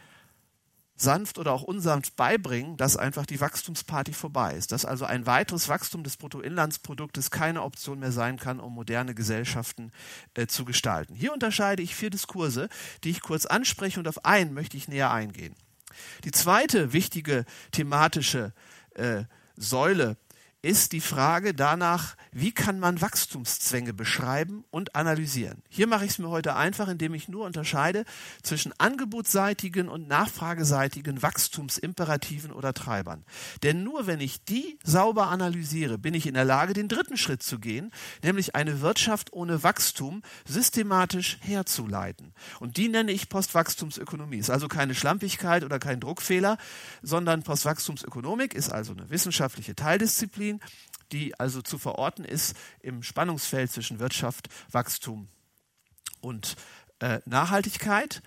[0.98, 5.70] sanft oder auch unsanft beibringen, dass einfach die Wachstumsparty vorbei ist, dass also ein weiteres
[5.70, 9.94] Wachstum des Bruttoinlandsproduktes keine Option mehr sein kann, um moderne Gesellschaften
[10.34, 11.16] äh, zu gestalten.
[11.16, 12.68] Hier unterscheide ich vier Diskurse,
[13.06, 15.56] die ich kurz anspreche und auf einen möchte ich näher eingehen.
[16.26, 18.54] Die zweite wichtige thematische
[18.96, 19.24] äh,
[19.56, 20.18] Säule
[20.62, 25.64] ist die Frage danach, wie kann man Wachstumszwänge beschreiben und analysieren.
[25.70, 28.04] Hier mache ich es mir heute einfach, indem ich nur unterscheide
[28.44, 33.24] zwischen angebotsseitigen und nachfrageseitigen Wachstumsimperativen oder Treibern.
[33.64, 37.42] Denn nur wenn ich die sauber analysiere, bin ich in der Lage, den dritten Schritt
[37.42, 37.92] zu gehen,
[38.22, 42.34] nämlich eine Wirtschaft ohne Wachstum systematisch herzuleiten.
[42.60, 44.38] Und die nenne ich Postwachstumsökonomie.
[44.38, 46.58] Ist also keine Schlampigkeit oder kein Druckfehler,
[47.02, 50.60] sondern Postwachstumsökonomik ist also eine wissenschaftliche Teildisziplin Disziplin,
[51.12, 55.28] die also zu verorten ist im Spannungsfeld zwischen Wirtschaft, Wachstum
[56.22, 56.56] und
[57.00, 58.22] äh, Nachhaltigkeit.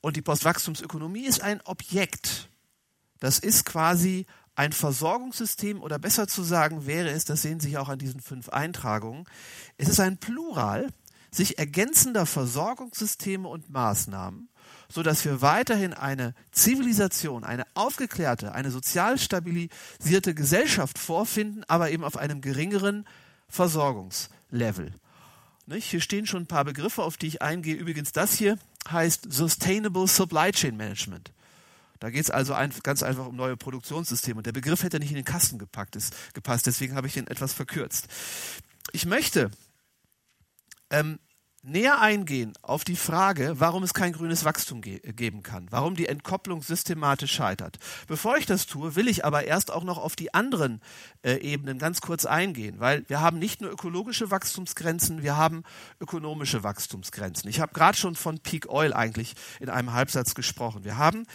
[0.00, 2.48] Und die Postwachstumsökonomie ist ein Objekt.
[3.18, 7.88] Das ist quasi ein Versorgungssystem oder besser zu sagen wäre es, das sehen Sie auch
[7.88, 9.24] an diesen fünf Eintragungen,
[9.76, 10.88] es ist ein Plural
[11.30, 14.48] sich ergänzender Versorgungssysteme und Maßnahmen,
[14.90, 22.04] so dass wir weiterhin eine Zivilisation, eine aufgeklärte, eine sozial stabilisierte Gesellschaft vorfinden, aber eben
[22.04, 23.06] auf einem geringeren
[23.48, 24.92] Versorgungslevel.
[25.72, 27.76] Hier stehen schon ein paar Begriffe, auf die ich eingehe.
[27.76, 28.58] Übrigens, das hier
[28.90, 31.30] heißt Sustainable Supply Chain Management.
[32.00, 34.38] Da geht es also ein, ganz einfach um neue Produktionssysteme.
[34.38, 37.28] Und der Begriff hätte nicht in den Kasten gepackt, ist, gepasst, deswegen habe ich ihn
[37.28, 38.08] etwas verkürzt.
[38.92, 39.50] Ich möchte
[40.90, 41.20] ähm,
[41.62, 46.06] näher eingehen auf die Frage, warum es kein grünes Wachstum ge geben kann, warum die
[46.06, 47.78] Entkopplung systematisch scheitert.
[48.06, 50.80] Bevor ich das tue, will ich aber erst auch noch auf die anderen
[51.22, 55.62] äh, Ebenen ganz kurz eingehen, weil wir haben nicht nur ökologische Wachstumsgrenzen, wir haben
[56.00, 57.50] ökonomische Wachstumsgrenzen.
[57.50, 60.84] Ich habe gerade schon von Peak Oil eigentlich in einem Halbsatz gesprochen.
[60.84, 61.26] Wir haben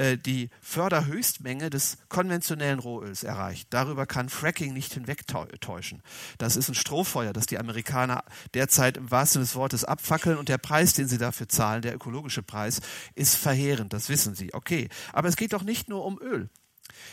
[0.00, 3.68] äh, die Förderhöchstmenge des konventionellen Rohöls erreicht.
[3.68, 6.02] Darüber kann Fracking nicht hinwegtäuschen.
[6.38, 10.48] Das ist ein Strohfeuer, das die Amerikaner derzeit im wahrsten Sinne des Wortes abfackeln und
[10.48, 12.80] der Preis, den sie dafür zahlen, der ökologische Preis,
[13.14, 14.54] ist verheerend, das wissen sie.
[14.54, 16.48] Okay, aber es geht doch nicht nur um Öl.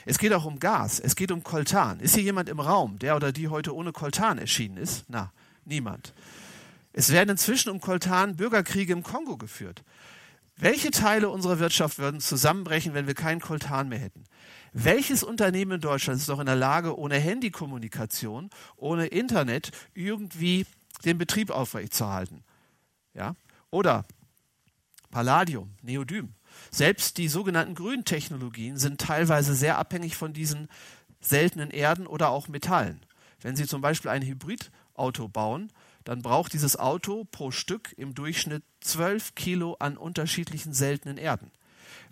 [0.05, 1.99] Es geht auch um Gas, es geht um Koltan.
[1.99, 5.03] Ist hier jemand im Raum, der oder die heute ohne Koltan erschienen ist?
[5.09, 5.33] Na,
[5.65, 6.13] niemand.
[6.93, 9.83] Es werden inzwischen um Koltan Bürgerkriege im Kongo geführt.
[10.59, 14.23] Welche Teile unserer Wirtschaft würden zusammenbrechen, wenn wir keinen Koltan mehr hätten?
[14.73, 20.65] Welches Unternehmen in Deutschland ist doch in der Lage, ohne Handykommunikation, ohne Internet irgendwie
[21.05, 22.43] den Betrieb aufrechtzuerhalten?
[23.13, 23.35] Ja?
[23.69, 24.05] Oder
[25.11, 26.33] Palladium, Neodym.
[26.71, 30.69] Selbst die sogenannten grünen Technologien sind teilweise sehr abhängig von diesen
[31.21, 33.05] seltenen Erden oder auch Metallen.
[33.41, 35.71] Wenn Sie zum Beispiel ein Hybridauto bauen,
[36.07, 41.51] dann braucht dieses Auto pro Stück im Durchschnitt 12 Kilo an unterschiedlichen seltenen Erden.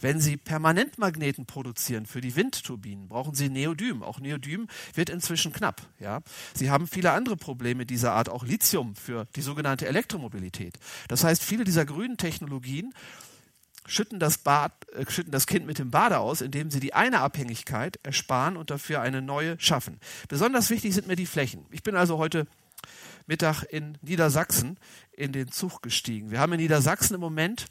[0.01, 4.03] Wenn Sie Permanentmagneten produzieren für die Windturbinen, brauchen Sie Neodym.
[4.03, 5.81] Auch Neodym wird inzwischen knapp.
[6.01, 6.19] Ja?
[6.53, 10.77] Sie haben viele andere Probleme dieser Art, auch Lithium für die sogenannte Elektromobilität.
[11.07, 12.93] Das heißt, viele dieser grünen Technologien
[13.85, 17.21] schütten das, Bad, äh, schütten das Kind mit dem Bade aus, indem sie die eine
[17.21, 20.01] Abhängigkeit ersparen und dafür eine neue schaffen.
[20.27, 21.65] Besonders wichtig sind mir die Flächen.
[21.71, 22.45] Ich bin also heute
[23.27, 24.77] Mittag in Niedersachsen
[25.11, 26.31] in den Zug gestiegen.
[26.31, 27.67] Wir haben in Niedersachsen im Moment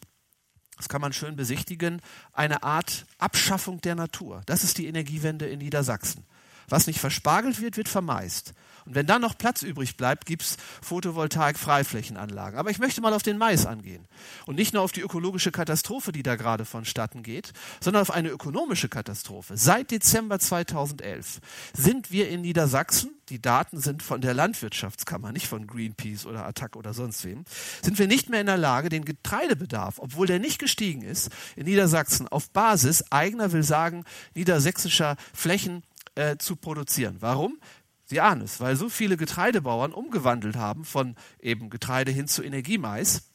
[0.76, 2.00] das kann man schön besichtigen,
[2.32, 4.42] eine Art Abschaffung der Natur.
[4.46, 6.24] Das ist die Energiewende in Niedersachsen.
[6.68, 8.54] Was nicht verspargelt wird, wird vermeist.
[8.86, 12.58] Und wenn dann noch Platz übrig bleibt, gibt es Photovoltaik-Freiflächenanlagen.
[12.58, 14.06] Aber ich möchte mal auf den Mais angehen.
[14.46, 18.28] Und nicht nur auf die ökologische Katastrophe, die da gerade vonstatten geht, sondern auf eine
[18.28, 19.56] ökonomische Katastrophe.
[19.56, 21.40] Seit Dezember 2011
[21.72, 26.76] sind wir in Niedersachsen, die Daten sind von der Landwirtschaftskammer, nicht von Greenpeace oder Attac
[26.76, 27.44] oder sonst wem,
[27.82, 31.64] sind wir nicht mehr in der Lage, den Getreidebedarf, obwohl der nicht gestiegen ist, in
[31.64, 35.82] Niedersachsen auf Basis eigener, will sagen, niedersächsischer Flächen
[36.14, 37.16] äh, zu produzieren.
[37.20, 37.58] Warum?
[38.06, 43.30] Sie ahnen es, weil so viele Getreidebauern umgewandelt haben von eben Getreide hin zu Energiemais,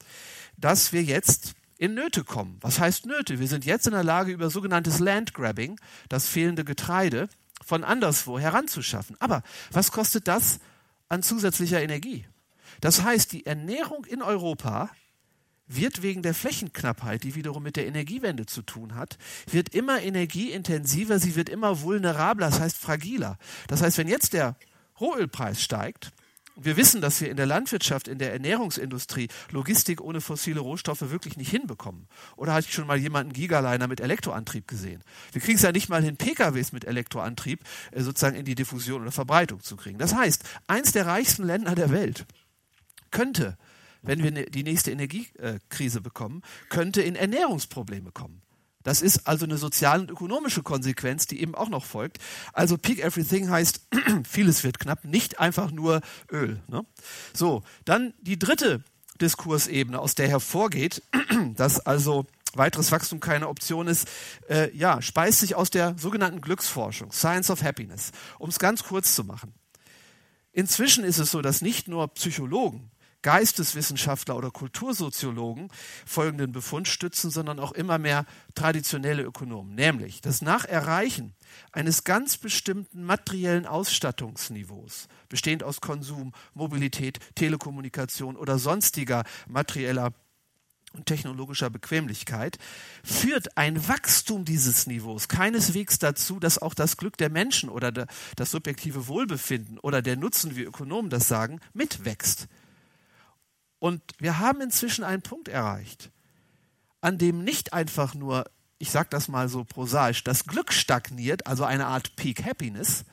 [0.58, 2.58] dass wir jetzt in Nöte kommen.
[2.62, 3.40] Was heißt Nöte?
[3.40, 5.80] Wir sind jetzt in der Lage, über sogenanntes Landgrabbing,
[6.10, 7.30] das fehlende Getreide,
[7.66, 9.16] von anderswo heranzuschaffen.
[9.20, 10.60] Aber was kostet das
[11.08, 12.26] an zusätzlicher Energie?
[12.82, 14.90] Das heißt, die Ernährung in Europa
[15.70, 19.18] wird wegen der Flächenknappheit, die wiederum mit der Energiewende zu tun hat,
[19.50, 23.38] wird immer energieintensiver, sie wird immer vulnerabler, das heißt fragiler.
[23.68, 24.58] Das heißt, wenn jetzt der
[25.00, 26.12] Rohölpreis steigt,
[26.62, 31.38] wir wissen, dass wir in der Landwirtschaft, in der Ernährungsindustrie Logistik ohne fossile Rohstoffe wirklich
[31.38, 32.08] nicht hinbekommen.
[32.36, 35.02] Oder hatte ich schon mal jemanden Gigaliner mit Elektroantrieb gesehen?
[35.32, 39.04] Wir kriegen es ja nicht mal hin, PKWs mit Elektroantrieb äh, sozusagen in die Diffusion
[39.04, 40.00] oder Verbreitung zu kriegen.
[40.00, 42.26] Das heißt, eins der reichsten Länder der Welt
[43.12, 43.58] könnte
[44.02, 48.42] wenn wir ne, die nächste Energiekrise bekommen, könnte in Ernährungsprobleme kommen.
[48.84, 52.20] Das ist also eine soziale und ökonomische Konsequenz, die eben auch noch folgt.
[52.54, 53.82] Also Peak Everything heißt,
[54.28, 56.62] vieles wird knapp, nicht einfach nur Öl.
[56.68, 56.86] Ne?
[57.34, 58.84] So, dann die dritte
[59.20, 61.04] Diskursebene, aus der hervorgeht,
[61.56, 64.08] dass also weiteres Wachstum keine Option ist,
[64.50, 68.12] äh, ja, speist sich aus der sogenannten Glücksforschung, Science of Happiness.
[68.40, 69.54] Um es ganz kurz zu machen.
[70.52, 72.90] Inzwischen ist es so, dass nicht nur Psychologen
[73.22, 75.70] Geisteswissenschaftler oder Kultursoziologen
[76.06, 81.34] folgenden Befund stützen, sondern auch immer mehr traditionelle Ökonomen, nämlich dass nach Erreichen
[81.72, 90.14] eines ganz bestimmten materiellen Ausstattungsniveaus, bestehend aus Konsum, Mobilität, Telekommunikation oder sonstiger materieller
[90.94, 92.58] und technologischer Bequemlichkeit,
[93.04, 97.92] führt ein Wachstum dieses Niveaus keineswegs dazu, dass auch das Glück der Menschen oder
[98.36, 102.48] das subjektive Wohlbefinden oder der Nutzen, wie Ökonomen das sagen, mitwächst.
[103.80, 106.12] Und wir haben inzwischen einen Punkt erreicht,
[107.02, 108.46] an dem nicht einfach nur,
[108.78, 113.06] ich sage das mal so prosaisch, das Glück stagniert, also eine Art Peak Happiness,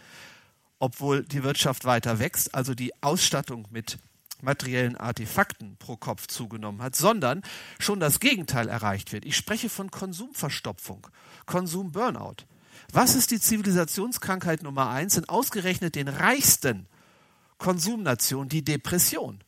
[0.78, 3.98] obwohl die Wirtschaft weiter wächst, also die Ausstattung mit
[4.42, 7.42] materiellen Artefakten pro Kopf zugenommen hat, sondern
[7.78, 9.24] schon das Gegenteil erreicht wird.
[9.24, 11.06] Ich spreche von Konsumverstopfung,
[11.46, 12.44] Konsumburnout.
[12.92, 16.86] Was ist die Zivilisationskrankheit Nummer eins in ausgerechnet den reichsten
[17.58, 18.48] Konsumnationen?
[18.48, 19.40] Die Depression.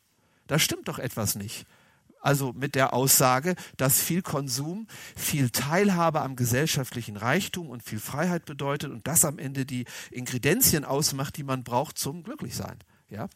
[0.49, 1.67] Da stimmt doch etwas nicht.
[2.21, 8.45] Also mit der Aussage, dass viel Konsum, viel Teilhabe am gesellschaftlichen Reichtum und viel Freiheit
[8.45, 12.79] bedeutet und das am Ende die Ingredienzien ausmacht, die man braucht zum Glücklichsein.
[13.09, 13.29] Ja?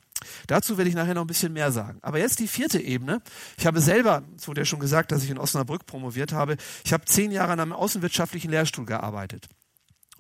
[0.48, 1.98] Dazu werde ich nachher noch ein bisschen mehr sagen.
[2.02, 3.22] Aber jetzt die vierte Ebene.
[3.56, 6.56] Ich habe selber, es wurde ja schon gesagt, dass ich in Osnabrück promoviert habe.
[6.84, 9.48] Ich habe zehn Jahre an einem außenwirtschaftlichen Lehrstuhl gearbeitet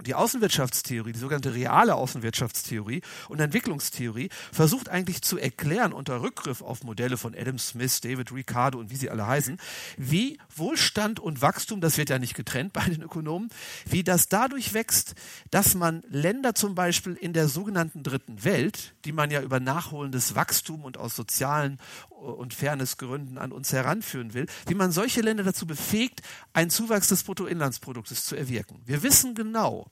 [0.02, 6.84] die Außenwirtschaftstheorie, die sogenannte reale Außenwirtschaftstheorie und Entwicklungstheorie versucht eigentlich zu erklären unter Rückgriff auf
[6.84, 9.58] Modelle von Adam Smith, David Ricardo und wie sie alle heißen,
[9.96, 13.48] wie Wohlstand und Wachstum, das wird ja nicht getrennt bei den Ökonomen,
[13.86, 15.14] wie das dadurch wächst,
[15.50, 20.34] dass man Länder zum Beispiel in der sogenannten dritten Welt, die man ja über nachholendes
[20.34, 21.78] Wachstum und aus sozialen
[22.22, 27.24] und Fairnessgründen an uns heranführen will, wie man solche Länder dazu befähigt, einen Zuwachs des
[27.24, 28.80] Bruttoinlandsproduktes zu erwirken.
[28.84, 29.90] Wir wissen genau,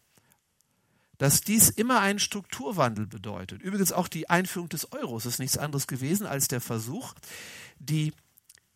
[1.19, 3.61] dass dies immer einen Strukturwandel bedeutet.
[3.61, 7.13] Übrigens auch die Einführung des Euros ist nichts anderes gewesen als der Versuch,
[7.79, 8.13] die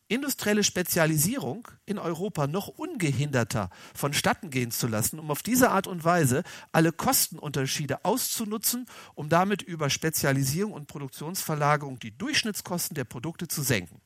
[0.09, 6.05] industrielle Spezialisierung in Europa noch ungehinderter vonstatten gehen zu lassen, um auf diese Art und
[6.05, 13.63] Weise alle Kostenunterschiede auszunutzen, um damit über Spezialisierung und Produktionsverlagerung die Durchschnittskosten der Produkte zu
[13.63, 14.01] senken.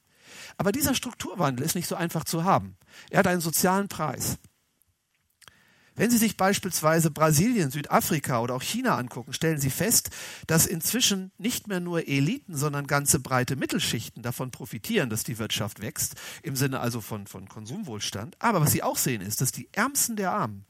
[0.57, 2.77] Aber dieser Strukturwandel ist nicht so einfach zu haben.
[3.11, 4.39] Er hat einen sozialen Preis.
[5.99, 10.11] Wenn Sie sich beispielsweise Brasilien, Südafrika oder auch China angucken, stellen Sie fest,
[10.47, 15.83] dass inzwischen nicht mehr nur Eliten, sondern ganze breite Mittelschichten davon profitieren, dass die Wirtschaft
[15.83, 18.37] wächst, im Sinne also von, von Konsumwohlstand.
[18.39, 20.65] Aber was Sie auch sehen, ist, dass die Ärmsten der Armen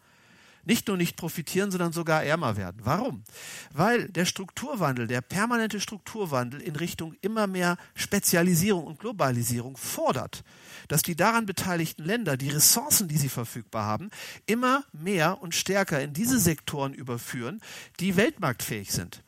[0.65, 2.81] nicht nur nicht profitieren, sondern sogar ärmer werden.
[2.85, 3.25] Warum?
[3.73, 10.45] Weil der Strukturwandel, der permanente Strukturwandel in Richtung immer mehr Spezialisierung und Globalisierung fordert,
[10.89, 14.11] dass die daran beteiligten Länder die Ressourcen, die sie verfügbar haben,
[14.47, 17.61] immer mehr und stärker in diese Sektoren überführen,
[18.01, 19.23] die weltmarktfähig sind.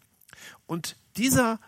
[0.66, 1.61] Und dieser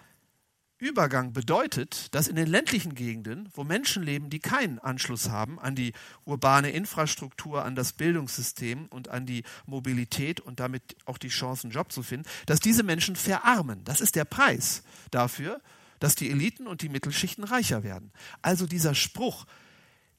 [0.83, 5.77] Übergang bedeutet, dass in den ländlichen Gegenden, wo Menschen leben, die keinen Anschluss haben an
[5.77, 5.93] die
[6.25, 11.75] urbane Infrastruktur, an das Bildungssystem und an die Mobilität und damit auch die Chancen, einen
[11.75, 13.85] Job zu finden, dass diese Menschen verarmen.
[13.85, 15.61] Das ist der Preis dafür,
[16.01, 18.11] dass die Eliten und die Mittelschichten reicher werden.
[18.43, 19.47] Also dieser Spruch,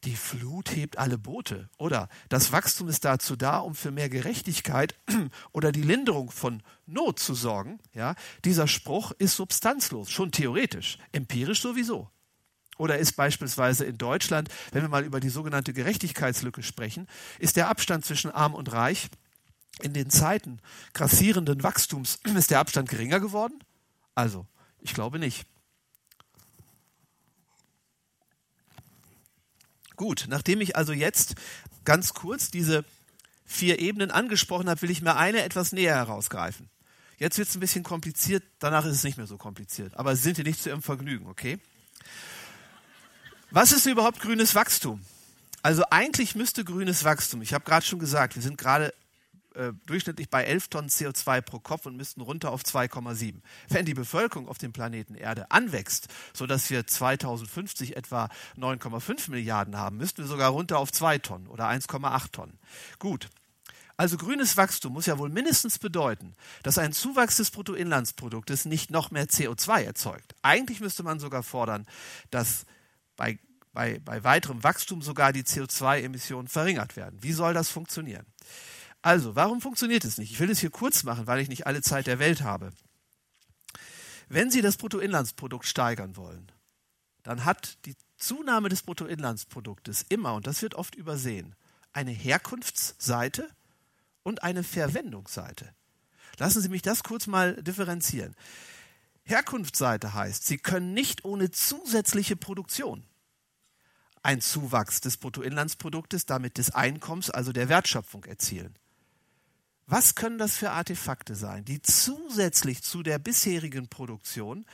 [0.06, 1.70] die Flut hebt alle Boote.
[1.78, 4.96] Oder das Wachstum ist dazu da, um für mehr Gerechtigkeit
[5.52, 7.80] oder die Linderung von Not zu sorgen.
[7.94, 12.10] Ja, dieser Spruch ist substanzlos, schon theoretisch, empirisch sowieso.
[12.78, 17.08] Oder ist beispielsweise in Deutschland, wenn wir mal über die sogenannte Gerechtigkeitslücke sprechen,
[17.40, 19.10] ist der Abstand zwischen arm und reich
[19.82, 20.60] in den Zeiten
[20.94, 23.60] grassierenden Wachstums, ist der Abstand geringer geworden?
[24.16, 24.46] Also,
[24.80, 25.46] ich glaube nicht.
[30.04, 31.36] Gut, nachdem ich also jetzt
[31.86, 32.84] ganz kurz diese
[33.46, 36.70] vier Ebenen angesprochen habe, will ich mir eine etwas näher herausgreifen.
[37.20, 39.96] Jetzt wird es ein bisschen kompliziert, danach ist es nicht mehr so kompliziert.
[39.96, 41.58] Aber sind hier nicht zu Ihrem Vergnügen, okay?
[43.50, 45.00] Was ist überhaupt grünes Wachstum?
[45.62, 48.94] Also eigentlich müsste grünes Wachstum, ich habe gerade schon gesagt, wir sind gerade
[49.56, 53.42] äh, durchschnittlich bei 11 Tonnen CO2 pro Kopf und müssten runter auf 2,7.
[53.70, 59.98] Wenn die Bevölkerung auf dem Planeten Erde anwächst, sodass wir 2050 etwa 9,5 Milliarden haben,
[59.98, 62.60] müssten wir sogar runter auf 2 Tonnen oder 1,8 Tonnen.
[63.00, 63.30] Gut.
[63.96, 69.12] Also grünes Wachstum muss ja wohl mindestens bedeuten, dass ein Zuwachs des Bruttoinlandsproduktes nicht noch
[69.12, 70.34] mehr CO2 erzeugt.
[70.42, 71.86] Eigentlich müsste man sogar fordern,
[72.32, 72.66] dass
[73.16, 73.38] bei,
[73.72, 77.22] bei, bei weiterem Wachstum sogar die CO2-Emissionen verringert werden.
[77.22, 78.26] Wie soll das funktionieren?
[79.04, 80.32] Also, warum funktioniert es nicht?
[80.32, 82.72] Ich will es hier kurz machen, weil ich nicht alle Zeit der Welt habe.
[84.30, 86.50] Wenn Sie das Bruttoinlandsprodukt steigern wollen,
[87.22, 91.54] dann hat die Zunahme des Bruttoinlandsproduktes immer, und das wird oft übersehen,
[91.92, 93.50] eine Herkunftsseite
[94.24, 95.76] und eine Verwendungsseite.
[96.38, 98.36] Lassen Sie mich das kurz mal differenzieren.
[99.26, 103.04] Herkunftsseite heißt, Sie können nicht ohne zusätzliche Produktion
[104.22, 108.74] ein Zuwachs des Bruttoinlandsproduktes, damit des Einkommens, also der Wertschöpfung erzielen.
[109.86, 114.66] Was können das für Artefakte sein, die zusätzlich zu der bisherigen Produktion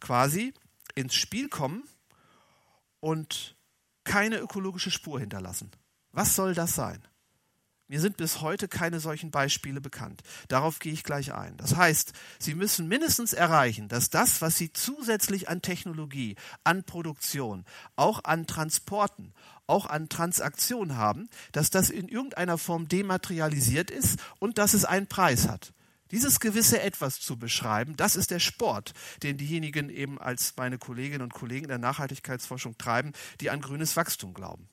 [0.00, 0.54] quasi
[0.94, 1.84] ins Spiel kommen
[3.00, 3.56] und
[4.04, 5.70] keine ökologische Spur hinterlassen?
[6.12, 7.02] Was soll das sein?
[7.86, 10.22] Mir sind bis heute keine solchen Beispiele bekannt.
[10.48, 11.58] Darauf gehe ich gleich ein.
[11.58, 17.66] Das heißt, Sie müssen mindestens erreichen, dass das, was Sie zusätzlich an Technologie, an Produktion,
[17.96, 19.34] auch an Transporten,
[19.66, 25.06] auch an Transaktionen haben, dass das in irgendeiner Form dematerialisiert ist und dass es einen
[25.06, 25.74] Preis hat.
[26.10, 31.22] Dieses gewisse Etwas zu beschreiben, das ist der Sport, den diejenigen eben als meine Kolleginnen
[31.22, 34.68] und Kollegen in der Nachhaltigkeitsforschung treiben, die an grünes Wachstum glauben.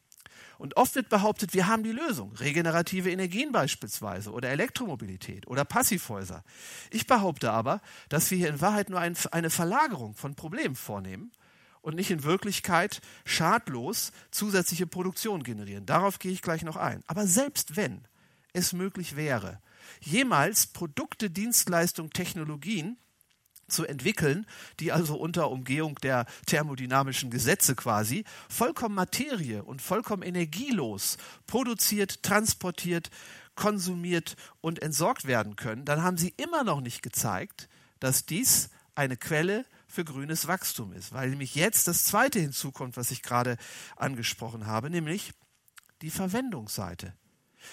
[0.62, 2.34] Und oft wird behauptet, wir haben die Lösung.
[2.36, 6.44] Regenerative Energien beispielsweise oder Elektromobilität oder Passivhäuser.
[6.92, 11.32] Ich behaupte aber, dass wir hier in Wahrheit nur ein, eine Verlagerung von Problemen vornehmen
[11.82, 15.88] und nicht in Wirklichkeit schadlos zusätzliche Produktion generieren.
[15.88, 17.04] Darauf gehe ich gleich noch ein.
[17.08, 18.08] Aber selbst wenn
[18.54, 19.60] es möglich wäre,
[20.00, 22.98] jemals Produkte, Dienstleistungen, Technologien
[23.72, 24.46] zu entwickeln,
[24.80, 31.18] die also unter Umgehung der thermodynamischen Gesetze quasi vollkommen Materie und vollkommen energielos
[31.48, 33.10] produziert, transportiert,
[33.56, 37.70] konsumiert und entsorgt werden können, dann haben sie immer noch nicht gezeigt,
[38.00, 43.12] dass dies eine Quelle für grünes Wachstum ist, weil nämlich jetzt das Zweite hinzukommt, was
[43.12, 43.58] ich gerade
[43.96, 45.34] angesprochen habe, nämlich
[46.02, 47.14] die Verwendungsseite.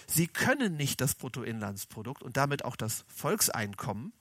[0.07, 4.13] Sie können nicht das Bruttoinlandsprodukt und damit auch das Volkseinkommen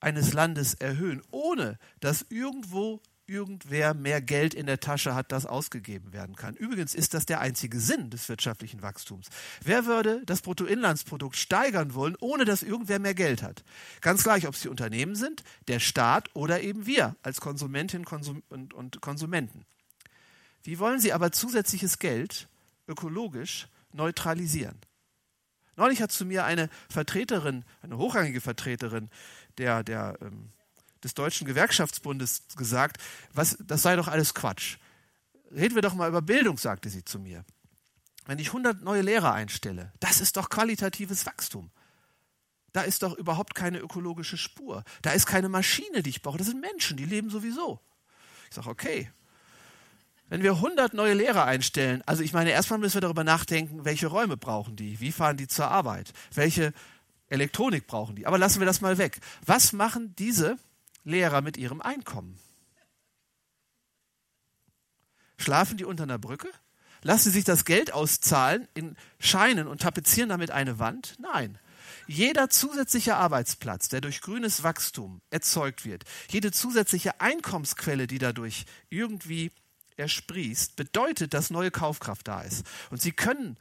[0.00, 6.12] eines Landes erhöhen, ohne dass irgendwo irgendwer mehr Geld in der Tasche hat, das ausgegeben
[6.12, 6.54] werden kann.
[6.56, 9.28] Übrigens ist das der einzige Sinn des wirtschaftlichen Wachstums.
[9.62, 13.62] Wer würde das Bruttoinlandsprodukt steigern wollen, ohne dass irgendwer mehr Geld hat?
[14.00, 18.04] Ganz gleich, ob es die Unternehmen sind, der Staat oder eben wir als Konsumentinnen
[18.50, 19.64] und Konsumenten.
[20.64, 22.48] Wie wollen sie aber zusätzliches Geld
[22.88, 24.78] ökologisch neutralisieren?
[25.76, 29.08] Neulich hat zu mir eine Vertreterin, eine hochrangige Vertreterin
[29.58, 30.50] der, der, ähm,
[31.02, 33.00] des Deutschen Gewerkschaftsbundes gesagt,
[33.32, 34.76] was, das sei doch alles Quatsch.
[35.50, 37.44] Reden wir doch mal über Bildung, sagte sie zu mir.
[38.26, 41.70] Wenn ich 100 neue Lehrer einstelle, das ist doch qualitatives Wachstum.
[42.72, 44.84] Da ist doch überhaupt keine ökologische Spur.
[45.02, 46.38] Da ist keine Maschine, die ich brauche.
[46.38, 47.80] Das sind Menschen, die leben sowieso.
[48.48, 49.10] Ich sage, okay.
[50.28, 54.06] Wenn wir 100 neue Lehrer einstellen, also ich meine, erstmal müssen wir darüber nachdenken, welche
[54.06, 56.72] Räume brauchen die, wie fahren die zur Arbeit, welche
[57.30, 58.26] Elektronik brauchen die.
[58.26, 59.20] Aber lassen wir das mal weg.
[59.46, 60.58] Was machen diese
[61.04, 62.38] Lehrer mit ihrem Einkommen?
[65.38, 66.50] Schlafen die unter einer Brücke?
[67.02, 71.16] Lassen sie sich das Geld auszahlen in Scheinen und tapezieren damit eine Wand?
[71.18, 71.58] Nein.
[72.06, 79.52] Jeder zusätzliche Arbeitsplatz, der durch grünes Wachstum erzeugt wird, jede zusätzliche Einkommensquelle, die dadurch irgendwie
[79.96, 82.66] ersprießt, bedeutet, dass neue Kaufkraft da ist.
[82.90, 83.56] Und Sie können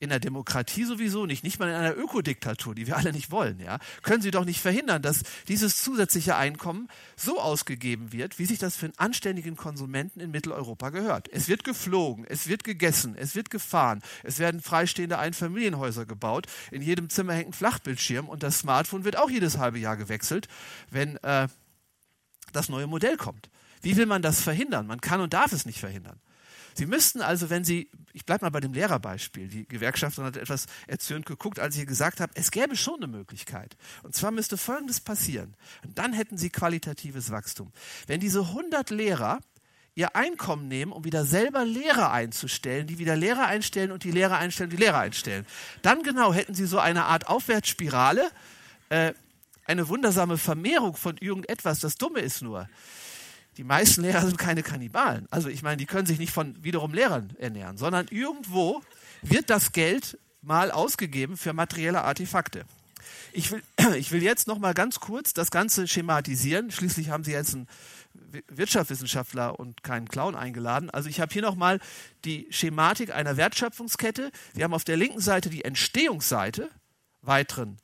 [0.00, 3.58] in der Demokratie sowieso nicht, nicht mal in einer Ökodiktatur, die wir alle nicht wollen,
[3.58, 8.58] ja, können sie doch nicht verhindern, dass dieses zusätzliche Einkommen so ausgegeben wird, wie sich
[8.58, 11.28] das für einen anständigen Konsumenten in Mitteleuropa gehört.
[11.32, 16.82] Es wird geflogen, es wird gegessen, es wird gefahren, es werden freistehende Einfamilienhäuser gebaut, in
[16.82, 20.46] jedem Zimmer hängt ein Flachbildschirm und das Smartphone wird auch jedes halbe Jahr gewechselt,
[20.90, 21.48] wenn äh,
[22.52, 23.50] das neue Modell kommt.
[23.82, 24.86] Wie will man das verhindern?
[24.86, 26.20] Man kann und darf es nicht verhindern.
[26.78, 30.66] Sie müssten also, wenn Sie, ich bleibe mal bei dem Lehrerbeispiel, die Gewerkschaft hat etwas
[30.86, 33.76] erzürnt geguckt, als ich gesagt habe, es gäbe schon eine Möglichkeit.
[34.04, 35.56] Und zwar müsste Folgendes passieren.
[35.84, 37.72] Und dann hätten Sie qualitatives Wachstum.
[38.06, 39.40] Wenn diese 100 Lehrer
[39.96, 44.38] ihr Einkommen nehmen, um wieder selber Lehrer einzustellen, die wieder Lehrer einstellen und die Lehrer
[44.38, 45.46] einstellen, die Lehrer einstellen.
[45.82, 48.30] Dann genau hätten sie so eine Art Aufwärtsspirale,
[48.90, 49.14] äh,
[49.64, 51.80] eine wundersame Vermehrung von irgendetwas.
[51.80, 52.68] Das Dumme ist nur,
[53.58, 55.26] die meisten Lehrer sind keine Kannibalen.
[55.30, 58.82] Also ich meine, die können sich nicht von wiederum Lehrern ernähren, sondern irgendwo
[59.22, 62.64] wird das Geld mal ausgegeben für materielle Artefakte.
[63.32, 63.60] Ich will,
[63.96, 66.70] ich will jetzt noch mal ganz kurz das Ganze schematisieren.
[66.70, 67.68] Schließlich haben Sie jetzt einen
[68.46, 70.88] Wirtschaftswissenschaftler und keinen Clown eingeladen.
[70.90, 71.80] Also ich habe hier nochmal
[72.24, 74.30] die Schematik einer Wertschöpfungskette.
[74.54, 76.70] Wir haben auf der linken Seite die Entstehungsseite
[77.22, 77.78] weiteren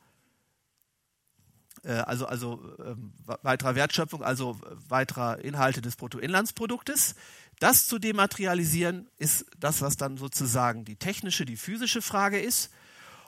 [1.93, 2.95] also, also äh,
[3.43, 4.59] weiterer Wertschöpfung, also
[4.89, 7.14] weiterer Inhalte des Bruttoinlandsproduktes.
[7.61, 12.70] Das zu dematerialisieren ist das, was dann sozusagen die technische, die physische Frage ist.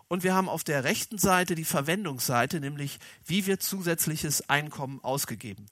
[0.09, 5.66] Und wir haben auf der rechten Seite die Verwendungsseite, nämlich wie wird zusätzliches Einkommen ausgegeben.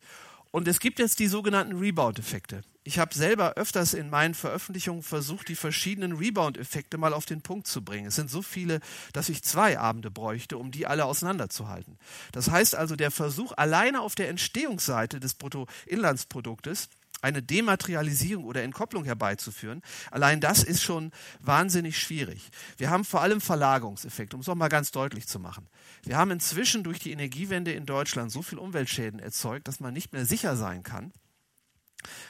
[0.55, 2.63] Und es gibt jetzt die sogenannten Rebound-Effekte.
[2.85, 7.67] Ich habe selber öfters in meinen Veröffentlichungen versucht, die verschiedenen Rebound-Effekte mal auf den Punkt
[7.67, 8.07] zu bringen.
[8.07, 8.79] Es sind so viele,
[9.13, 11.99] dass ich zwei Abende bräuchte, um die alle auseinanderzuhalten.
[12.31, 16.89] Das heißt also, der Versuch alleine auf der Entstehungsseite des Bruttoinlandsproduktes
[17.25, 19.81] eine Dematerialisierung oder Entkopplung herbeizuführen.
[20.11, 21.11] Allein das ist schon
[21.41, 22.51] wahnsinnig schwierig.
[22.77, 25.67] Wir haben vor allem Verlagerungseffekte, um es auch mal ganz deutlich zu machen.
[26.05, 30.13] Wir haben inzwischen durch die Energiewende in Deutschland so viel Umweltschäden erzeugt, dass man nicht
[30.13, 31.13] mehr sicher sein kann,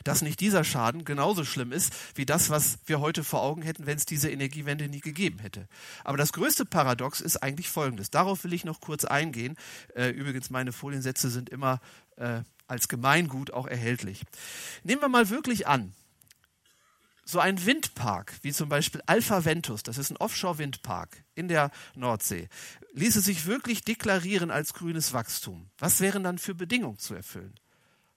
[0.05, 3.87] dass nicht dieser Schaden genauso schlimm ist wie das, was wir heute vor Augen hätten,
[3.87, 5.67] wenn es diese Energiewende nie gegeben hätte.
[6.05, 8.11] Aber das größte Paradox ist eigentlich folgendes.
[8.11, 9.57] Darauf will ich noch kurz eingehen.
[9.97, 11.81] Äh, übrigens, meine Foliensätze sind immer
[12.17, 14.23] äh, als Gemeingut auch erhältlich.
[14.83, 15.95] Nehmen wir mal wirklich an,
[17.25, 22.49] so ein Windpark, wie zum Beispiel Alpha Ventus, das ist ein Offshore-Windpark in der Nordsee,
[22.93, 25.71] ließe sich wirklich deklarieren als grünes Wachstum.
[25.79, 27.55] Was wären dann für Bedingungen zu erfüllen?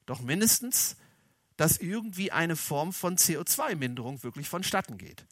[0.06, 0.98] Doch mindestens,
[1.56, 5.26] dass irgendwie eine Form von CO2-Minderung wirklich vonstatten geht.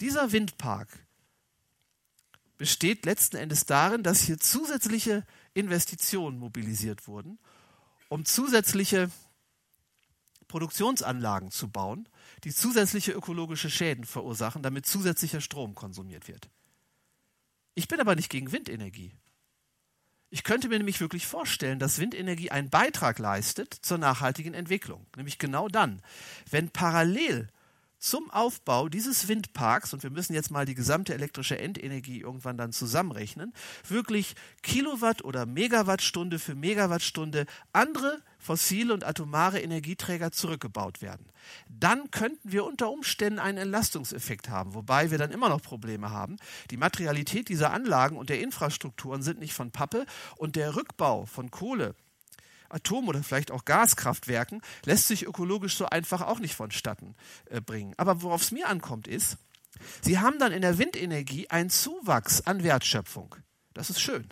[0.00, 0.88] Dieser Windpark
[2.58, 5.24] besteht letzten Endes darin, dass hier zusätzliche
[5.54, 7.38] Investitionen mobilisiert wurden
[8.12, 9.10] um zusätzliche
[10.46, 12.06] Produktionsanlagen zu bauen,
[12.44, 16.50] die zusätzliche ökologische Schäden verursachen, damit zusätzlicher Strom konsumiert wird.
[17.74, 19.14] Ich bin aber nicht gegen Windenergie.
[20.28, 25.06] Ich könnte mir nämlich wirklich vorstellen, dass Windenergie einen Beitrag leistet zur nachhaltigen Entwicklung.
[25.16, 26.02] Nämlich genau dann,
[26.50, 27.48] wenn parallel
[28.02, 32.72] zum Aufbau dieses Windparks, und wir müssen jetzt mal die gesamte elektrische Endenergie irgendwann dann
[32.72, 33.54] zusammenrechnen,
[33.86, 41.26] wirklich Kilowatt oder Megawattstunde für Megawattstunde andere fossile und atomare Energieträger zurückgebaut werden.
[41.68, 46.38] Dann könnten wir unter Umständen einen Entlastungseffekt haben, wobei wir dann immer noch Probleme haben.
[46.72, 51.52] Die Materialität dieser Anlagen und der Infrastrukturen sind nicht von Pappe und der Rückbau von
[51.52, 51.94] Kohle
[52.72, 57.14] Atom- oder vielleicht auch Gaskraftwerken lässt sich ökologisch so einfach auch nicht vonstatten
[57.50, 57.94] äh, bringen.
[57.96, 59.36] Aber worauf es mir ankommt, ist,
[60.00, 63.36] sie haben dann in der Windenergie einen Zuwachs an Wertschöpfung.
[63.74, 64.26] Das ist schön.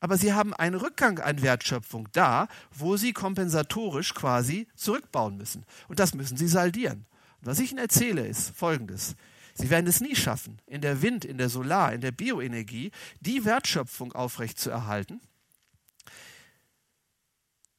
[0.00, 5.64] Aber sie haben einen Rückgang an Wertschöpfung da, wo sie kompensatorisch quasi zurückbauen müssen.
[5.86, 7.06] Und das müssen sie saldieren.
[7.40, 9.14] Und was ich Ihnen erzähle, ist Folgendes.
[9.54, 12.90] Sie werden es nie schaffen, in der Wind, in der Solar, in der Bioenergie
[13.20, 15.20] die Wertschöpfung aufrechtzuerhalten,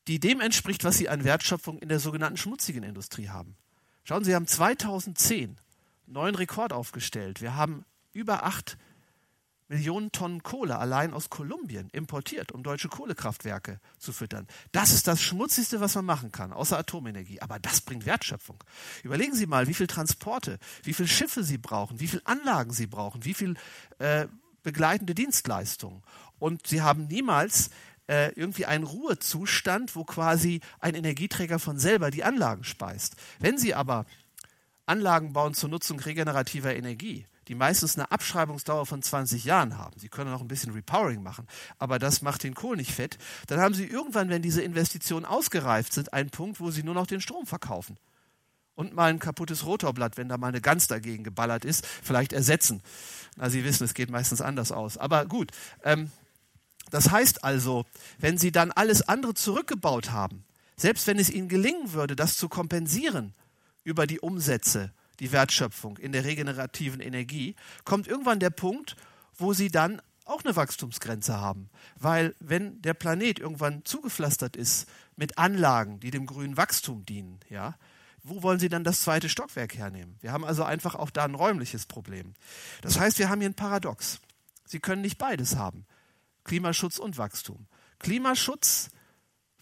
[0.08, 3.56] die dem entspricht, was sie an Wertschöpfung in der sogenannten schmutzigen Industrie haben.
[4.04, 5.58] Schauen Sie, Sie haben 2010 einen
[6.08, 7.42] neuen Rekord aufgestellt.
[7.42, 8.78] Wir haben über acht
[9.70, 14.46] Millionen Tonnen Kohle allein aus Kolumbien importiert, um deutsche Kohlekraftwerke zu füttern.
[14.72, 17.42] Das ist das Schmutzigste, was man machen kann, außer Atomenergie.
[17.42, 18.64] Aber das bringt Wertschöpfung.
[19.04, 22.88] Überlegen Sie mal, wie viele Transporte, wie viele Schiffe Sie brauchen, wie viele Anlagen Sie
[22.88, 23.56] brauchen, wie viele
[24.00, 24.28] äh,
[24.62, 26.04] begleitende Dienstleistungen.
[26.40, 27.70] Und Sie haben niemals
[28.08, 33.16] äh, irgendwie einen Ruhezustand, wo quasi ein Energieträger von selber die Anlagen speist.
[33.40, 34.06] Wenn Sie aber
[34.86, 40.00] Anlagen bauen zur Nutzung regenerativer Energie, die meistens eine Abschreibungsdauer von 20 Jahren haben.
[40.00, 41.48] Sie können auch ein bisschen Repowering machen,
[41.78, 43.18] aber das macht den Kohl nicht fett.
[43.48, 47.08] Dann haben Sie irgendwann, wenn diese Investitionen ausgereift sind, einen Punkt, wo Sie nur noch
[47.08, 47.98] den Strom verkaufen.
[48.76, 52.82] Und mal ein kaputtes Rotorblatt, wenn da mal eine Gans dagegen geballert ist, vielleicht ersetzen.
[53.36, 54.98] Na, Sie wissen, es geht meistens anders aus.
[54.98, 55.52] Aber gut,
[55.84, 56.12] ähm,
[56.94, 57.86] das heißt also,
[58.20, 60.46] wenn sie dann alles andere zurückgebaut haben,
[60.78, 63.34] selbst wenn es ihnen gelingen würde, das zu kompensieren
[63.84, 68.96] über die Umsätze, die Wertschöpfung in der regenerativen Energie, kommt irgendwann der Punkt,
[69.36, 71.72] wo sie dann auch eine Wachstumsgrenze haben.
[71.96, 77.74] Weil wenn der Planet irgendwann zugepflastert ist mit Anlagen, die dem grünen Wachstum dienen, ja,
[78.22, 80.16] wo wollen Sie dann das zweite Stockwerk hernehmen?
[80.22, 82.36] Wir haben also einfach auch da ein räumliches Problem.
[82.82, 84.20] Das heißt, wir haben hier ein Paradox.
[84.66, 85.88] Sie können nicht beides haben.
[86.44, 87.68] Klimaschutz und Wachstum.
[88.00, 88.90] Klimaschutz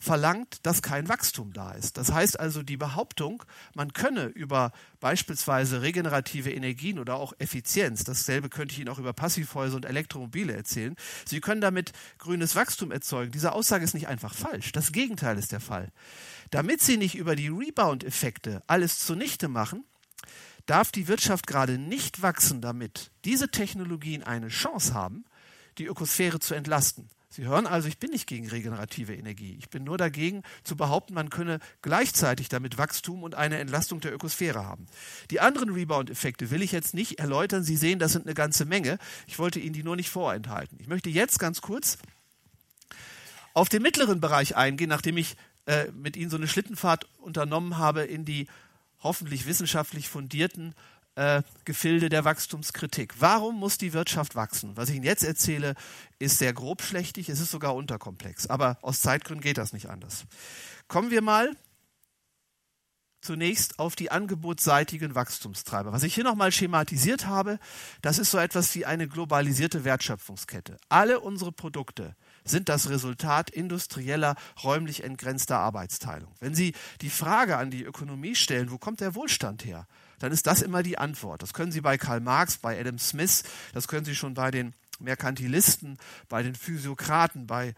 [0.02, 1.96] verlangt, dass kein Wachstum da ist.
[1.96, 3.44] Das heißt also die Behauptung,
[3.76, 9.14] man könne über beispielsweise regenerative Energien oder auch Effizienz, dasselbe könnte ich Ihnen auch über
[9.14, 13.32] Passivhäuser und Elektromobile erzählen, Sie können damit grünes Wachstum erzeugen.
[13.32, 14.72] Diese Aussage ist nicht einfach falsch.
[14.72, 15.92] Das Gegenteil ist der Fall.
[16.50, 19.86] Damit Sie nicht über die Rebound-Effekte alles zunichte machen,
[20.66, 25.26] darf die Wirtschaft gerade nicht wachsen, damit diese Technologien eine Chance haben,
[25.82, 27.10] die Ökosphäre zu entlasten.
[27.34, 29.56] Sie hören also, ich bin nicht gegen regenerative Energie.
[29.58, 34.14] Ich bin nur dagegen zu behaupten, man könne gleichzeitig damit Wachstum und eine Entlastung der
[34.14, 34.86] Ökosphäre haben.
[35.32, 37.64] Die anderen Rebound-Effekte will ich jetzt nicht erläutern.
[37.64, 39.00] Sie sehen, das sind eine ganze Menge.
[39.28, 40.78] Ich wollte Ihnen die nur nicht vorenthalten.
[40.82, 41.98] Ich möchte jetzt ganz kurz
[43.54, 48.04] auf den mittleren Bereich eingehen, nachdem ich äh, mit Ihnen so eine Schlittenfahrt unternommen habe
[48.04, 48.48] in die
[49.00, 50.76] hoffentlich wissenschaftlich fundierten
[51.16, 53.16] äh, Gefilde der Wachstumskritik.
[53.20, 54.76] Warum muss die Wirtschaft wachsen?
[54.76, 55.76] Was ich Ihnen jetzt erzähle,
[56.20, 58.48] ist sehr grobschlächtig, es ist sogar unterkomplex.
[58.48, 60.26] Aber aus Zeitgründen geht das nicht anders.
[60.88, 61.56] Kommen wir mal
[63.22, 65.92] zunächst auf die angebotsseitigen Wachstumstreiber.
[65.94, 67.60] Was ich hier nochmal schematisiert habe,
[68.02, 70.78] das ist so etwas wie eine globalisierte Wertschöpfungskette.
[70.90, 76.34] Alle unsere Produkte sind das Resultat industrieller, räumlich entgrenzter Arbeitsteilung.
[76.40, 79.88] Wenn Sie die Frage an die Ökonomie stellen, wo kommt der Wohlstand her?
[80.22, 81.42] Dann ist das immer die Antwort.
[81.42, 83.44] Das können Sie bei Karl Marx, bei Adam Smith,
[83.74, 85.98] das können Sie schon bei den Merkantilisten,
[86.30, 87.74] bei den Physiokraten, bei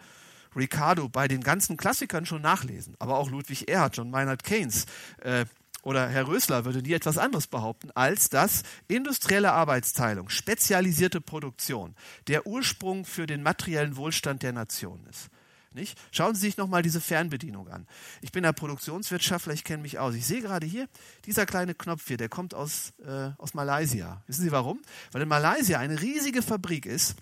[0.56, 2.96] Ricardo, bei den ganzen Klassikern schon nachlesen.
[3.00, 4.86] Aber auch Ludwig Erhard, John Maynard Keynes
[5.22, 5.46] äh,
[5.82, 11.96] oder Herr Rösler würde nie etwas anderes behaupten, als dass industrielle Arbeitsteilung, spezialisierte Produktion
[12.28, 15.30] der Ursprung für den materiellen Wohlstand der Nation ist.
[15.74, 15.98] Nicht?
[16.12, 17.88] Schauen Sie sich nochmal diese Fernbedienung an.
[18.22, 20.16] Ich bin der Produktionswirtschaftler, ich kenne mich aus.
[20.16, 20.88] Ich sehe gerade hier,
[21.26, 24.24] dieser kleine Knopf hier, der kommt aus, äh, aus Malaysia.
[24.28, 24.82] Wissen Sie warum?
[25.12, 27.16] Weil in Malaysia eine riesige Fabrik ist,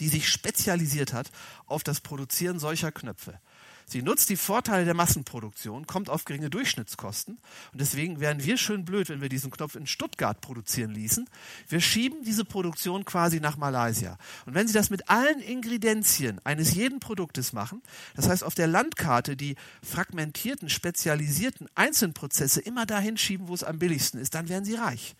[0.00, 1.30] die sich spezialisiert hat
[1.66, 3.40] auf das Produzieren solcher Knöpfe.
[3.88, 7.38] Sie nutzt die Vorteile der Massenproduktion, kommt auf geringe Durchschnittskosten
[7.72, 11.30] und deswegen wären wir schön blöd, wenn wir diesen Knopf in Stuttgart produzieren ließen.
[11.68, 14.18] Wir schieben diese Produktion quasi nach Malaysia.
[14.44, 17.80] Und wenn Sie das mit allen Ingredienzien eines jeden Produktes machen,
[18.16, 23.78] das heißt auf der Landkarte die fragmentierten, spezialisierten Einzelprozesse immer dahin schieben, wo es am
[23.78, 25.14] billigsten ist, dann werden Sie reich.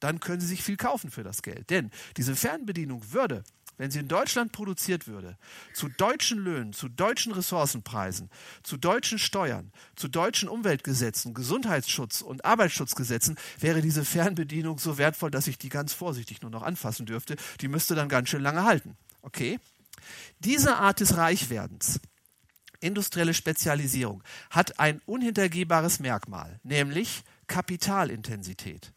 [0.00, 1.70] Dann können Sie sich viel kaufen für das Geld.
[1.70, 3.44] Denn diese Fernbedienung würde
[3.78, 5.36] wenn sie in Deutschland produziert würde,
[5.72, 8.30] zu deutschen Löhnen, zu deutschen Ressourcenpreisen,
[8.62, 15.46] zu deutschen Steuern, zu deutschen Umweltgesetzen, Gesundheitsschutz und Arbeitsschutzgesetzen, wäre diese Fernbedienung so wertvoll, dass
[15.46, 17.36] ich die ganz vorsichtig nur noch anfassen dürfte.
[17.60, 18.96] Die müsste dann ganz schön lange halten.
[19.22, 19.58] Okay?
[20.40, 22.00] Diese Art des Reichwerdens,
[22.80, 28.92] industrielle Spezialisierung, hat ein unhintergehbares Merkmal, nämlich Kapitalintensität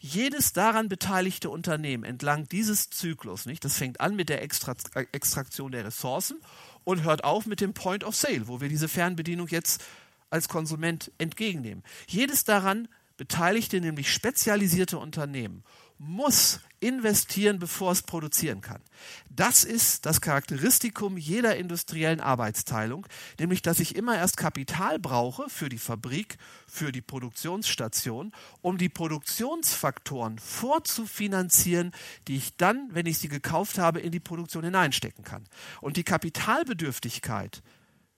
[0.00, 3.64] jedes daran beteiligte Unternehmen entlang dieses Zyklus, nicht?
[3.64, 4.74] Das fängt an mit der Extra
[5.12, 6.38] Extraktion der Ressourcen
[6.84, 9.82] und hört auf mit dem Point of Sale, wo wir diese Fernbedienung jetzt
[10.30, 11.84] als Konsument entgegennehmen.
[12.06, 12.88] Jedes daran
[13.18, 15.62] beteiligte, nämlich spezialisierte Unternehmen
[15.98, 18.80] muss investieren, bevor es produzieren kann.
[19.28, 23.06] Das ist das Charakteristikum jeder industriellen Arbeitsteilung,
[23.38, 28.88] nämlich dass ich immer erst Kapital brauche für die Fabrik, für die Produktionsstation, um die
[28.88, 31.92] Produktionsfaktoren vorzufinanzieren,
[32.28, 35.44] die ich dann, wenn ich sie gekauft habe, in die Produktion hineinstecken kann.
[35.80, 37.62] Und die Kapitalbedürftigkeit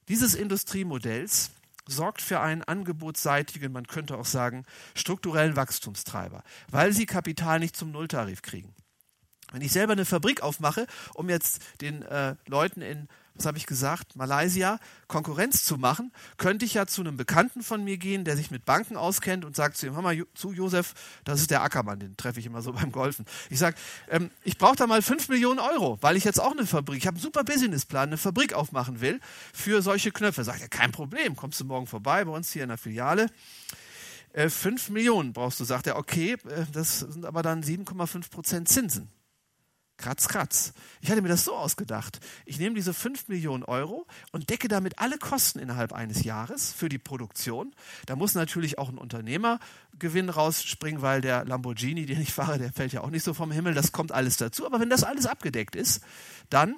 [0.08, 1.50] dieses Industriemodells
[1.86, 4.64] sorgt für einen angebotsseitigen, man könnte auch sagen,
[4.94, 8.74] strukturellen Wachstumstreiber, weil sie Kapital nicht zum Nulltarif kriegen.
[9.52, 13.66] Wenn ich selber eine Fabrik aufmache, um jetzt den äh, Leuten in was habe ich
[13.66, 14.78] gesagt, Malaysia
[15.08, 18.64] Konkurrenz zu machen, könnte ich ja zu einem Bekannten von mir gehen, der sich mit
[18.64, 22.16] Banken auskennt und sagt zu ihm, hör mal zu, Josef, das ist der Ackermann, den
[22.16, 23.24] treffe ich immer so beim Golfen.
[23.50, 23.76] Ich sage,
[24.10, 27.06] ähm, ich brauche da mal 5 Millionen Euro, weil ich jetzt auch eine Fabrik, ich
[27.06, 29.20] habe einen super Businessplan, eine Fabrik aufmachen will
[29.52, 30.44] für solche Knöpfe.
[30.44, 33.28] Sagt er, kein Problem, kommst du morgen vorbei bei uns hier in der Filiale.
[34.32, 38.68] Äh, 5 Millionen brauchst du, sagt er, okay, äh, das sind aber dann 7,5 Prozent
[38.68, 39.10] Zinsen.
[40.02, 40.72] Kratz, kratz.
[41.00, 42.18] Ich hatte mir das so ausgedacht.
[42.44, 46.88] Ich nehme diese 5 Millionen Euro und decke damit alle Kosten innerhalb eines Jahres für
[46.88, 47.72] die Produktion.
[48.06, 52.92] Da muss natürlich auch ein Unternehmergewinn rausspringen, weil der Lamborghini, den ich fahre, der fällt
[52.92, 53.74] ja auch nicht so vom Himmel.
[53.74, 54.66] Das kommt alles dazu.
[54.66, 56.00] Aber wenn das alles abgedeckt ist,
[56.50, 56.74] dann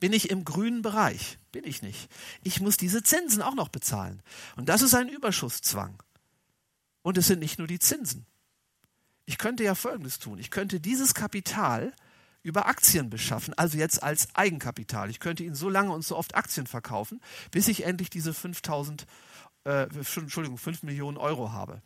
[0.00, 1.38] bin ich im grünen Bereich.
[1.52, 2.10] Bin ich nicht.
[2.42, 4.20] Ich muss diese Zinsen auch noch bezahlen.
[4.56, 6.02] Und das ist ein Überschusszwang.
[7.02, 8.26] Und es sind nicht nur die Zinsen.
[9.26, 10.40] Ich könnte ja Folgendes tun.
[10.40, 11.92] Ich könnte dieses Kapital
[12.42, 15.10] über Aktien beschaffen, also jetzt als Eigenkapital.
[15.10, 17.20] Ich könnte Ihnen so lange und so oft Aktien verkaufen,
[17.50, 19.06] bis ich endlich diese 5000
[19.64, 19.86] äh,
[20.16, 21.82] Entschuldigung, 5 Millionen Euro habe.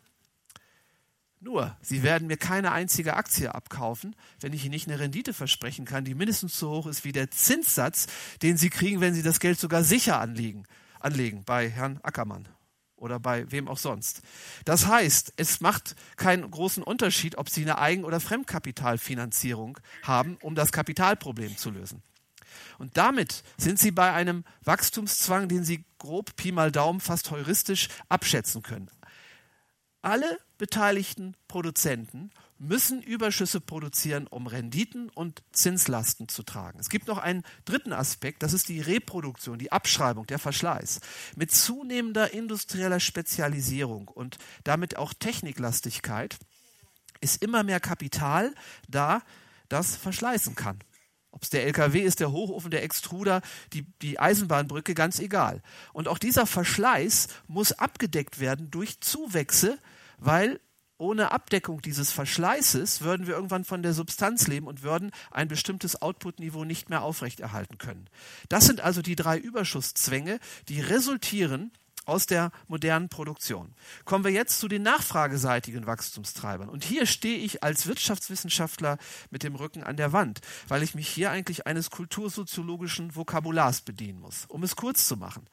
[1.39, 5.85] Nur, Sie werden mir keine einzige Aktie abkaufen, wenn ich Ihnen nicht eine Rendite versprechen
[5.85, 8.07] kann, die mindestens so hoch ist wie der Zinssatz,
[8.41, 10.63] den Sie kriegen, wenn Sie das Geld sogar sicher anlegen,
[10.99, 12.49] anlegen bei Herrn Ackermann
[12.97, 14.21] oder bei wem auch sonst.
[14.65, 20.55] Das heißt, es macht keinen großen Unterschied, ob Sie eine Eigen- oder Fremdkapitalfinanzierung haben, um
[20.55, 22.03] das Kapitalproblem zu lösen.
[22.79, 27.87] Und damit sind Sie bei einem Wachstumszwang, den Sie grob Pi mal Daumen fast heuristisch
[28.09, 28.89] abschätzen können.
[30.01, 36.79] Alle beteiligten Produzenten müssen Überschüsse produzieren, um Renditen und Zinslasten zu tragen.
[36.79, 41.01] Es gibt noch einen dritten Aspekt, das ist die Reproduktion, die Abschreibung, der Verschleiß.
[41.35, 46.37] Mit zunehmender industrieller Spezialisierung und damit auch Techniklastigkeit
[47.21, 48.53] ist immer mehr Kapital
[48.87, 49.21] da,
[49.69, 50.79] das verschleißen kann.
[51.31, 53.41] Ob es der LKW ist, der Hochofen, der Extruder,
[53.73, 55.61] die, die Eisenbahnbrücke, ganz egal.
[55.93, 59.77] Und auch dieser Verschleiß muss abgedeckt werden durch Zuwächse,
[60.17, 60.59] weil
[60.97, 66.01] ohne Abdeckung dieses Verschleißes würden wir irgendwann von der Substanz leben und würden ein bestimmtes
[66.01, 68.09] Output-Niveau nicht mehr aufrechterhalten können.
[68.49, 70.39] Das sind also die drei Überschusszwänge,
[70.69, 71.71] die resultieren
[72.07, 73.73] aus der modernen Produktion.
[74.05, 76.69] Kommen wir jetzt zu den nachfrageseitigen Wachstumstreibern.
[76.69, 78.97] Und hier stehe ich als Wirtschaftswissenschaftler
[79.29, 80.39] mit dem Rücken an der Wand,
[80.69, 84.45] weil ich mich hier eigentlich eines kultursoziologischen Vokabulars bedienen muss.
[84.47, 85.45] Um es kurz zu machen.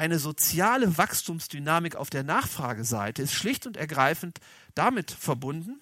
[0.00, 4.38] Eine soziale Wachstumsdynamik auf der Nachfrageseite ist schlicht und ergreifend
[4.74, 5.78] damit verbunden,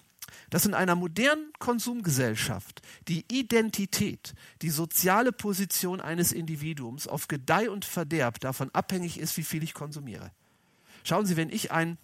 [0.49, 7.85] dass in einer modernen Konsumgesellschaft die Identität, die soziale Position eines Individuums auf Gedeih und
[7.85, 10.31] Verderb davon abhängig ist, wie viel ich konsumiere.
[11.05, 11.97] Schauen Sie, wenn ich ein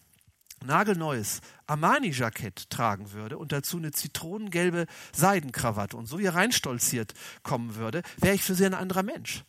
[0.63, 7.13] nagelneues Armani-Jackett tragen würde und dazu eine zitronengelbe Seidenkrawatte und so hier reinstolziert
[7.43, 9.43] kommen würde, wäre ich für Sie ein anderer Mensch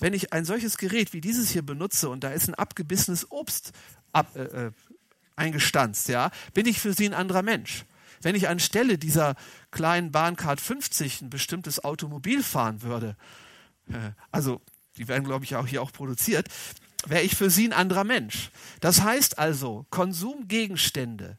[0.00, 3.72] wenn ich ein solches Gerät wie dieses hier benutze und da ist ein abgebissenes Obst
[4.12, 4.72] ab, äh, äh,
[5.36, 7.84] eingestanzt, ja, bin ich für Sie ein anderer Mensch.
[8.22, 9.34] Wenn ich anstelle dieser
[9.70, 13.16] kleinen Bahncard 50 ein bestimmtes Automobil fahren würde,
[13.88, 14.60] äh, also
[14.96, 16.48] die werden, glaube ich, auch hier auch produziert,
[17.06, 18.50] wäre ich für Sie ein anderer Mensch.
[18.80, 21.38] Das heißt also, Konsumgegenstände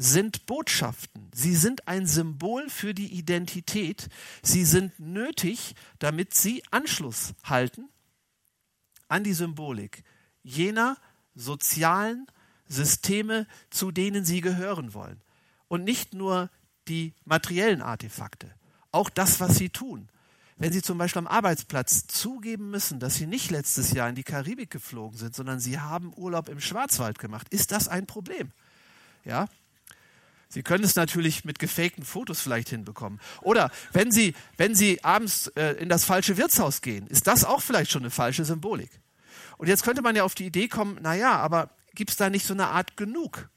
[0.00, 1.28] sind Botschaften.
[1.34, 4.08] Sie sind ein Symbol für die Identität.
[4.42, 7.88] Sie sind nötig, damit sie Anschluss halten
[9.08, 10.02] an die Symbolik
[10.42, 10.96] jener
[11.34, 12.26] sozialen
[12.66, 15.20] Systeme, zu denen sie gehören wollen.
[15.68, 16.48] Und nicht nur
[16.88, 18.54] die materiellen Artefakte,
[18.92, 20.08] auch das, was sie tun.
[20.56, 24.24] Wenn Sie zum Beispiel am Arbeitsplatz zugeben müssen, dass Sie nicht letztes Jahr in die
[24.24, 28.52] Karibik geflogen sind, sondern Sie haben Urlaub im Schwarzwald gemacht, ist das ein Problem.
[29.24, 29.48] Ja,
[30.52, 33.20] Sie können es natürlich mit gefakten Fotos vielleicht hinbekommen.
[33.40, 37.62] Oder wenn Sie, wenn Sie abends äh, in das falsche Wirtshaus gehen, ist das auch
[37.62, 38.90] vielleicht schon eine falsche Symbolik.
[39.58, 42.46] Und jetzt könnte man ja auf die Idee kommen, naja, aber gibt es da nicht
[42.46, 43.48] so eine Art genug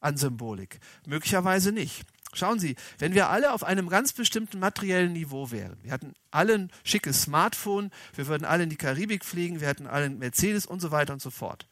[0.00, 0.80] an Symbolik?
[1.06, 2.04] Möglicherweise nicht.
[2.32, 6.54] Schauen Sie, wenn wir alle auf einem ganz bestimmten materiellen Niveau wären, wir hatten alle
[6.54, 10.66] ein schickes Smartphone, wir würden alle in die Karibik fliegen, wir hätten alle einen Mercedes
[10.66, 11.66] und so weiter und so fort,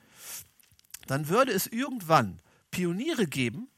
[1.07, 2.38] dann würde es irgendwann
[2.70, 3.68] Pioniere geben,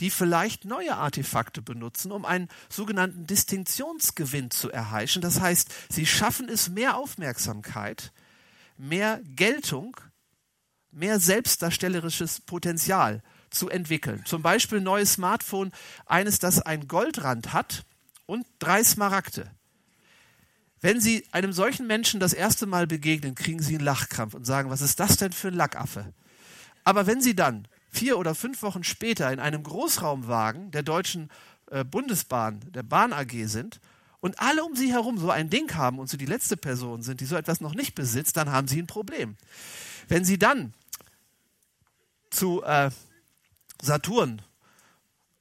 [0.00, 5.22] die vielleicht neue Artefakte benutzen, um einen sogenannten Distinktionsgewinn zu erheischen.
[5.22, 8.12] Das heißt, sie schaffen es mehr Aufmerksamkeit,
[8.76, 9.96] mehr Geltung,
[10.90, 14.22] mehr selbstdarstellerisches Potenzial zu entwickeln.
[14.24, 15.72] Zum Beispiel ein neues Smartphone,
[16.06, 17.84] eines, das ein Goldrand hat
[18.26, 19.50] und drei Smaragde.
[20.80, 24.70] Wenn Sie einem solchen Menschen das erste Mal begegnen, kriegen Sie einen Lachkrampf und sagen,
[24.70, 26.12] was ist das denn für ein Lackaffe?
[26.84, 31.30] Aber wenn Sie dann vier oder fünf Wochen später in einem Großraumwagen der Deutschen
[31.70, 33.80] äh, Bundesbahn, der Bahn AG sind
[34.20, 37.20] und alle um sie herum so ein Ding haben und sie die letzte Person sind,
[37.20, 39.36] die so etwas noch nicht besitzt, dann haben sie ein Problem.
[40.08, 40.72] Wenn sie dann
[42.30, 42.90] zu äh,
[43.80, 44.42] Saturn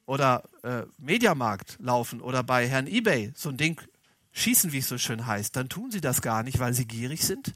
[0.06, 3.82] oder äh, Mediamarkt laufen oder bei Herrn eBay so ein Ding
[4.32, 7.26] schießen, wie es so schön heißt, dann tun sie das gar nicht, weil sie gierig
[7.26, 7.56] sind,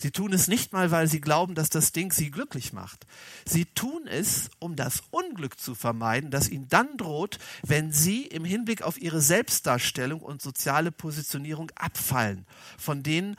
[0.00, 3.04] Sie tun es nicht mal, weil sie glauben, dass das Ding sie glücklich macht.
[3.44, 8.44] Sie tun es, um das Unglück zu vermeiden, das ihnen dann droht, wenn sie im
[8.44, 12.46] Hinblick auf ihre Selbstdarstellung und soziale Positionierung abfallen
[12.78, 13.34] von denen,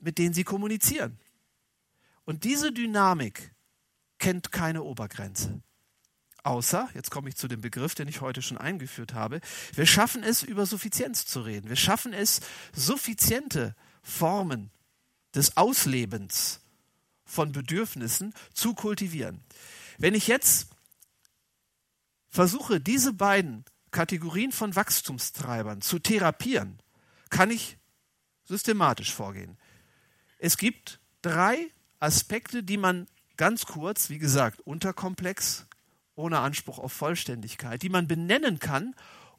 [0.00, 1.16] mit denen sie kommunizieren.
[2.24, 3.54] Und diese Dynamik
[4.18, 5.62] kennt keine Obergrenze.
[6.42, 9.40] Außer, jetzt komme ich zu dem Begriff, den ich heute schon eingeführt habe,
[9.74, 11.68] wir schaffen es, über Suffizienz zu reden.
[11.68, 12.40] Wir schaffen es,
[12.72, 14.70] suffiziente Formen
[15.34, 16.60] des Auslebens
[17.24, 19.40] von Bedürfnissen zu kultivieren.
[19.98, 20.68] Wenn ich jetzt
[22.28, 26.78] versuche, diese beiden Kategorien von Wachstumstreibern zu therapieren,
[27.28, 27.76] kann ich
[28.44, 29.56] systematisch vorgehen.
[30.38, 33.06] Es gibt drei Aspekte, die man
[33.36, 35.66] ganz kurz, wie gesagt, unterkomplex,
[36.14, 38.94] ohne Anspruch auf Vollständigkeit, die man benennen kann,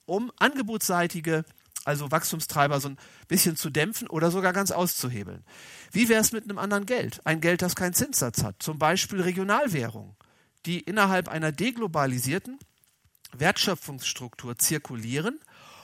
[0.06, 1.46] um angebotsseitige,
[1.86, 5.44] also Wachstumstreiber so ein bisschen zu dämpfen oder sogar ganz auszuhebeln.
[5.92, 7.22] Wie wäre es mit einem anderen Geld?
[7.26, 10.16] Ein Geld, das keinen Zinssatz hat, zum Beispiel Regionalwährung,
[10.66, 12.60] die innerhalb einer deglobalisierten
[13.34, 15.40] Wertschöpfungsstruktur zirkulieren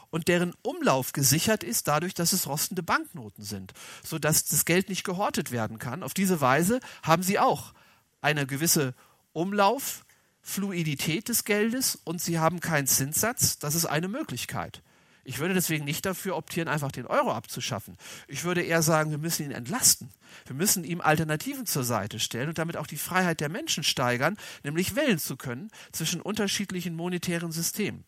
[0.10, 3.74] und deren Umlauf gesichert ist dadurch, dass es rostende Banknoten sind,
[4.04, 6.04] sodass das Geld nicht gehortet werden kann.
[6.04, 7.74] Auf diese Weise haben sie auch
[8.22, 8.94] eine gewisse
[9.34, 13.60] Umlauffluidität des Geldes und sie haben keinen Zinssatz.
[13.60, 14.82] Das ist eine Möglichkeit.
[15.28, 17.98] Ich würde deswegen nicht dafür optieren, einfach den Euro abzuschaffen.
[18.30, 20.10] Ich würde eher sagen, wir müssen ihn entlasten.
[20.46, 24.38] Wir müssen ihm Alternativen zur Seite stellen und damit auch die Freiheit der Menschen steigern,
[24.64, 28.06] nämlich wählen zu können zwischen unterschiedlichen monetären Systemen.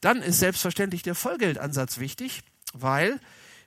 [0.00, 2.42] Dann ist selbstverständlich der Vollgeldansatz wichtig,
[2.72, 3.20] weil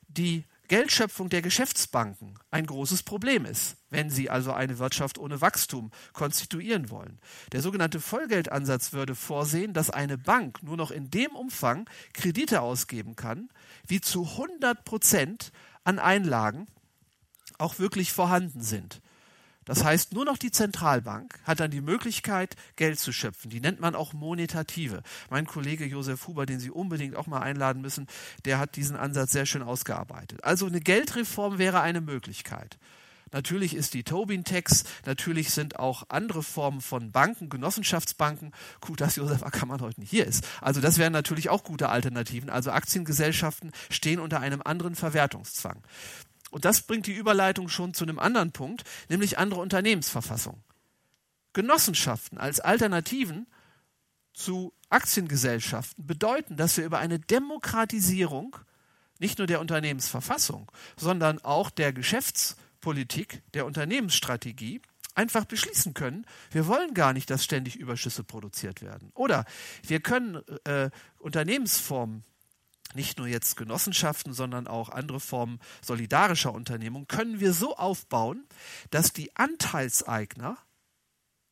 [0.09, 5.91] die Geldschöpfung der Geschäftsbanken ein großes Problem ist, wenn sie also eine Wirtschaft ohne Wachstum
[6.13, 7.19] konstituieren wollen.
[7.51, 13.17] Der sogenannte Vollgeldansatz würde vorsehen, dass eine Bank nur noch in dem Umfang Kredite ausgeben
[13.17, 13.49] kann,
[13.85, 15.51] wie zu 100 Prozent
[15.83, 16.67] an Einlagen
[17.57, 19.01] auch wirklich vorhanden sind.
[19.71, 23.49] Das heißt, nur noch die Zentralbank hat dann die Möglichkeit, Geld zu schöpfen.
[23.49, 25.01] Die nennt man auch Monetative.
[25.29, 28.07] Mein Kollege Josef Huber, den Sie unbedingt auch mal einladen müssen,
[28.43, 30.43] der hat diesen Ansatz sehr schön ausgearbeitet.
[30.43, 32.79] Also eine Geldreform wäre eine Möglichkeit.
[33.31, 38.51] Natürlich ist die Tobin-Tax, natürlich sind auch andere Formen von Banken, Genossenschaftsbanken.
[38.81, 40.45] Gut, dass Josef Ackermann heute nicht hier ist.
[40.59, 42.49] Also das wären natürlich auch gute Alternativen.
[42.49, 45.81] Also Aktiengesellschaften stehen unter einem anderen Verwertungszwang.
[46.51, 50.63] Und das bringt die Überleitung schon zu einem anderen Punkt, nämlich andere Unternehmensverfassungen.
[51.53, 53.47] Genossenschaften als Alternativen
[54.33, 58.55] zu Aktiengesellschaften bedeuten, dass wir über eine Demokratisierung
[59.19, 64.81] nicht nur der Unternehmensverfassung, sondern auch der Geschäftspolitik, der Unternehmensstrategie
[65.13, 69.11] einfach beschließen können, wir wollen gar nicht, dass ständig Überschüsse produziert werden.
[69.13, 69.45] Oder
[69.83, 70.89] wir können äh,
[71.19, 72.23] Unternehmensformen
[72.95, 78.45] nicht nur jetzt Genossenschaften, sondern auch andere Formen solidarischer Unternehmung, können wir so aufbauen,
[78.89, 80.57] dass die Anteilseigner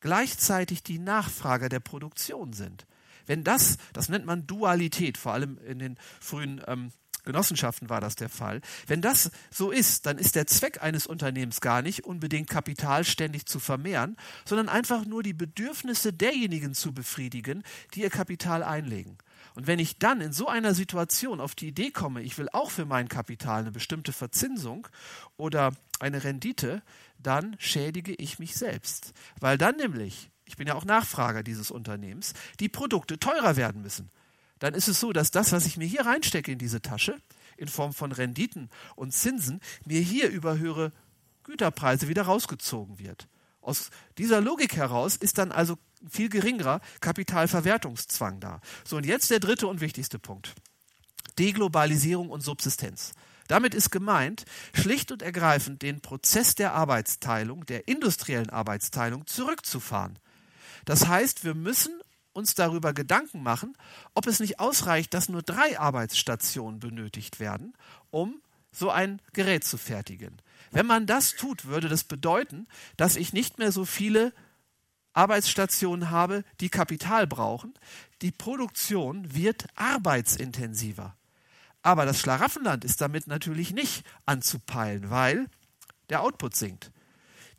[0.00, 2.86] gleichzeitig die Nachfrager der Produktion sind.
[3.26, 6.90] Wenn das, das nennt man Dualität, vor allem in den frühen ähm,
[7.24, 8.60] Genossenschaften war das der Fall.
[8.86, 13.46] Wenn das so ist, dann ist der Zweck eines Unternehmens gar nicht unbedingt Kapital ständig
[13.46, 17.62] zu vermehren, sondern einfach nur die Bedürfnisse derjenigen zu befriedigen,
[17.94, 19.18] die ihr Kapital einlegen.
[19.54, 22.70] Und wenn ich dann in so einer Situation auf die Idee komme, ich will auch
[22.70, 24.88] für mein Kapital eine bestimmte Verzinsung
[25.36, 26.82] oder eine Rendite,
[27.18, 29.12] dann schädige ich mich selbst.
[29.38, 34.10] Weil dann nämlich, ich bin ja auch Nachfrager dieses Unternehmens, die Produkte teurer werden müssen.
[34.58, 37.16] Dann ist es so, dass das, was ich mir hier reinstecke in diese Tasche,
[37.56, 40.92] in Form von Renditen und Zinsen, mir hier über höhere
[41.44, 43.26] Güterpreise wieder rausgezogen wird.
[43.60, 45.76] Aus dieser Logik heraus ist dann also
[46.08, 48.60] viel geringerer Kapitalverwertungszwang da.
[48.84, 50.54] So, und jetzt der dritte und wichtigste Punkt.
[51.38, 53.12] Deglobalisierung und Subsistenz.
[53.48, 54.44] Damit ist gemeint,
[54.74, 60.18] schlicht und ergreifend den Prozess der Arbeitsteilung, der industriellen Arbeitsteilung zurückzufahren.
[60.84, 62.00] Das heißt, wir müssen
[62.32, 63.76] uns darüber Gedanken machen,
[64.14, 67.74] ob es nicht ausreicht, dass nur drei Arbeitsstationen benötigt werden,
[68.10, 68.40] um
[68.70, 70.40] so ein Gerät zu fertigen.
[70.70, 72.66] Wenn man das tut, würde das bedeuten,
[72.96, 74.32] dass ich nicht mehr so viele
[75.12, 77.74] Arbeitsstationen habe, die Kapital brauchen.
[78.22, 81.16] Die Produktion wird arbeitsintensiver.
[81.82, 85.46] Aber das Schlaraffenland ist damit natürlich nicht anzupeilen, weil
[86.10, 86.92] der Output sinkt.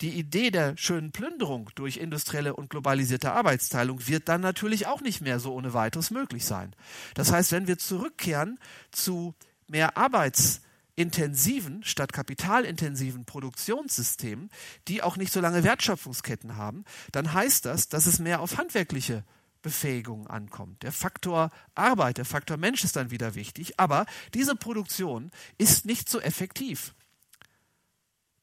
[0.02, 5.22] Die Idee der schönen Plünderung durch industrielle und globalisierte Arbeitsteilung wird dann natürlich auch nicht
[5.22, 6.76] mehr so ohne weiteres möglich sein.
[7.14, 8.60] Das heißt, wenn wir zurückkehren
[8.92, 9.36] zu
[9.68, 10.62] mehr Arbeits
[10.96, 14.50] intensiven statt kapitalintensiven Produktionssystemen,
[14.88, 19.24] die auch nicht so lange Wertschöpfungsketten haben, dann heißt das, dass es mehr auf handwerkliche
[19.62, 20.84] Befähigung ankommt.
[20.84, 26.10] Der Faktor Arbeit, der Faktor Mensch ist dann wieder wichtig, aber diese Produktion ist nicht
[26.10, 26.94] so effektiv.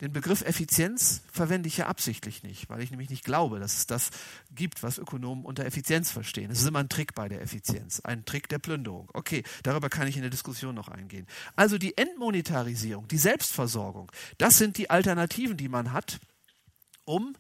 [0.01, 3.87] Den Begriff Effizienz verwende ich ja absichtlich nicht, weil ich nämlich nicht glaube, dass es
[3.87, 4.11] das
[4.53, 6.53] gibt, was Ökonomen unter Effizienz verstehen.
[6.53, 9.11] Es ist immer ein Trick bei der Effizienz, ein Trick der Plünderung.
[9.13, 11.27] Okay, darüber kann ich in der Diskussion noch eingehen.
[11.57, 16.21] Also die Entmonetarisierung, die Selbstversorgung, das sind die Alternativen, die man hat,
[17.05, 17.37] um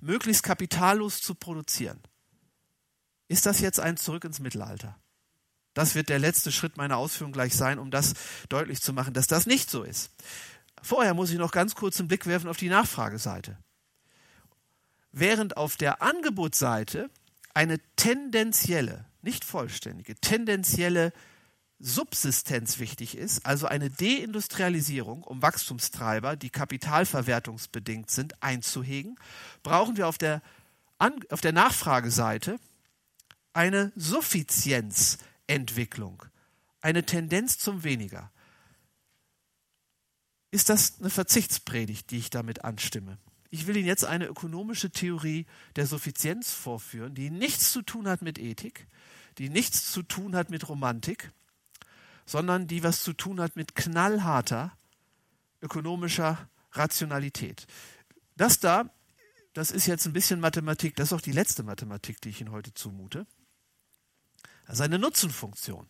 [0.00, 2.00] möglichst kapitallos zu produzieren.
[3.28, 4.98] Ist das jetzt ein Zurück ins Mittelalter?
[5.74, 8.14] Das wird der letzte Schritt meiner Ausführung gleich sein, um das
[8.48, 10.10] deutlich zu machen, dass das nicht so ist.
[10.82, 13.56] Vorher muss ich noch ganz kurz einen Blick werfen auf die Nachfrageseite.
[15.12, 17.10] Während auf der Angebotsseite
[17.54, 21.12] eine tendenzielle, nicht vollständige, tendenzielle
[21.80, 29.18] Subsistenz wichtig ist, also eine Deindustrialisierung, um Wachstumstreiber, die kapitalverwertungsbedingt sind, einzuhegen,
[29.62, 30.42] brauchen wir auf der,
[31.30, 32.60] auf der Nachfrageseite
[33.52, 36.22] eine Suffizienzentwicklung,
[36.82, 38.30] eine Tendenz zum Weniger.
[40.50, 43.18] Ist das eine Verzichtspredigt, die ich damit anstimme?
[43.50, 45.46] Ich will Ihnen jetzt eine ökonomische Theorie
[45.76, 48.86] der Suffizienz vorführen, die nichts zu tun hat mit Ethik,
[49.38, 51.32] die nichts zu tun hat mit Romantik,
[52.26, 54.76] sondern die was zu tun hat mit knallharter
[55.62, 57.66] ökonomischer Rationalität.
[58.36, 58.90] Das da,
[59.52, 62.52] das ist jetzt ein bisschen Mathematik, das ist auch die letzte Mathematik, die ich Ihnen
[62.52, 63.26] heute zumute.
[64.66, 65.88] Das ist eine Nutzenfunktion.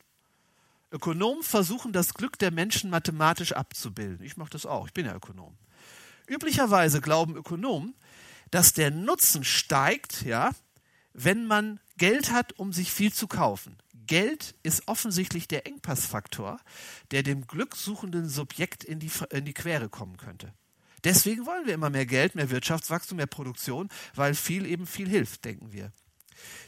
[0.93, 4.25] Ökonomen versuchen das Glück der Menschen mathematisch abzubilden.
[4.25, 5.57] Ich mache das auch, ich bin ja Ökonom.
[6.27, 7.95] Üblicherweise glauben Ökonomen,
[8.51, 10.51] dass der Nutzen steigt, ja,
[11.13, 13.77] wenn man Geld hat, um sich viel zu kaufen.
[14.07, 16.59] Geld ist offensichtlich der Engpassfaktor,
[17.13, 20.53] der dem glücksuchenden Subjekt in die, in die Quere kommen könnte.
[21.05, 25.45] Deswegen wollen wir immer mehr Geld, mehr Wirtschaftswachstum, mehr Produktion, weil viel eben viel hilft,
[25.45, 25.93] denken wir.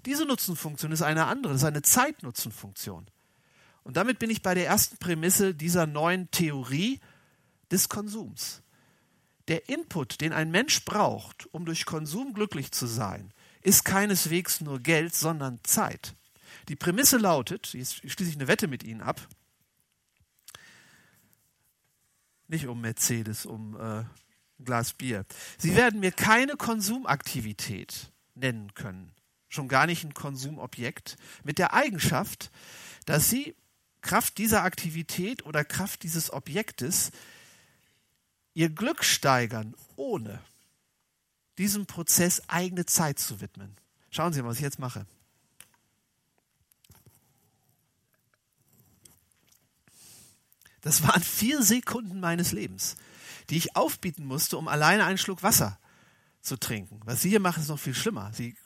[0.07, 3.07] Diese Nutzenfunktion ist eine andere, das ist eine Zeitnutzenfunktion.
[3.85, 7.01] Und damit bin ich bei der ersten Prämisse dieser neuen Theorie
[7.70, 8.62] des Konsums.
[9.49, 14.78] Der Input, den ein Mensch braucht, um durch Konsum glücklich zu sein, ist keineswegs nur
[14.80, 16.14] Geld, sondern Zeit.
[16.68, 19.26] Die Prämisse lautet, jetzt schließe ich eine Wette mit Ihnen ab,
[22.49, 24.11] nicht um Mercedes, um äh, ein
[24.64, 25.24] Glas Bier.
[25.59, 29.12] Sie werden mir keine Konsumaktivität nennen können,
[29.49, 32.51] schon gar nicht ein Konsumobjekt, mit der Eigenschaft,
[33.07, 33.57] dass Sie
[34.03, 37.12] Kraft dieser Aktivität oder Kraft dieses Objektes
[38.55, 40.40] ihr Glück steigern, ohne
[41.59, 43.76] diesem Prozess eigene Zeit zu widmen.
[44.11, 45.07] Schauen Sie mal, was ich jetzt mache.
[50.82, 52.96] Das waren vier Sekunden meines Lebens,
[53.48, 55.78] die ich aufbieten musste, um alleine einen Schluck Wasser
[56.40, 57.00] zu trinken.
[57.05, 58.32] Was Sie hier machen, ist noch viel schlimmer.
[58.34, 58.57] Sie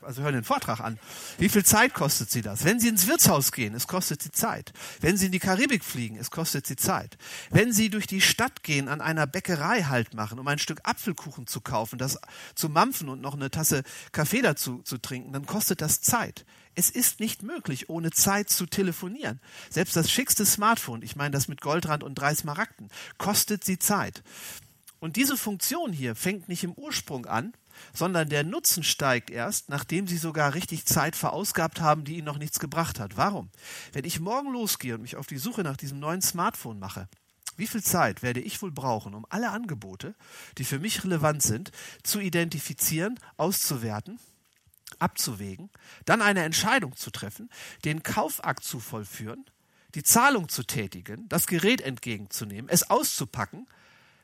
[0.00, 0.98] also hören den Vortrag an.
[1.38, 2.64] Wie viel Zeit kostet sie das?
[2.64, 4.72] Wenn sie ins Wirtshaus gehen, es kostet sie Zeit.
[5.00, 7.18] Wenn sie in die Karibik fliegen, es kostet sie Zeit.
[7.50, 11.46] Wenn sie durch die Stadt gehen, an einer Bäckerei halt machen, um ein Stück Apfelkuchen
[11.46, 12.18] zu kaufen, das
[12.54, 13.82] zu mampfen und noch eine Tasse
[14.12, 16.46] Kaffee dazu zu trinken, dann kostet das Zeit.
[16.74, 19.40] Es ist nicht möglich, ohne Zeit zu telefonieren.
[19.68, 22.88] Selbst das schickste Smartphone, ich meine das mit Goldrand und drei Smaragden,
[23.18, 24.22] kostet sie Zeit.
[25.00, 27.54] Und diese Funktion hier fängt nicht im Ursprung an,
[27.92, 32.38] sondern der Nutzen steigt erst, nachdem sie sogar richtig Zeit verausgabt haben, die ihnen noch
[32.38, 33.16] nichts gebracht hat.
[33.16, 33.50] Warum?
[33.92, 37.08] Wenn ich morgen losgehe und mich auf die Suche nach diesem neuen Smartphone mache,
[37.56, 40.14] wie viel Zeit werde ich wohl brauchen, um alle Angebote,
[40.56, 41.72] die für mich relevant sind,
[42.02, 44.18] zu identifizieren, auszuwerten,
[44.98, 45.70] abzuwägen,
[46.04, 47.50] dann eine Entscheidung zu treffen,
[47.84, 49.44] den Kaufakt zu vollführen,
[49.94, 53.66] die Zahlung zu tätigen, das Gerät entgegenzunehmen, es auszupacken,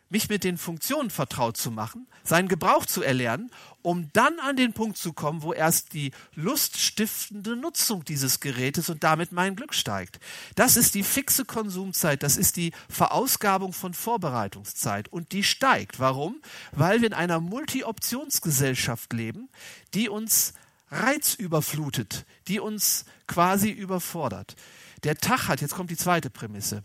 [0.08, 3.50] mich mit den Funktionen vertraut zu machen, seinen Gebrauch zu erlernen,
[3.82, 9.02] um dann an den Punkt zu kommen, wo erst die luststiftende Nutzung dieses Gerätes und
[9.02, 10.20] damit mein Glück steigt.
[10.54, 15.98] Das ist die fixe Konsumzeit, das ist die Verausgabung von Vorbereitungszeit und die steigt.
[15.98, 16.40] Warum?
[16.72, 19.48] Weil wir in einer Multi-Optionsgesellschaft leben,
[19.94, 20.54] die uns
[20.90, 24.54] reizüberflutet, die uns quasi überfordert.
[25.02, 26.82] Der Tag hat, jetzt kommt die zweite Prämisse,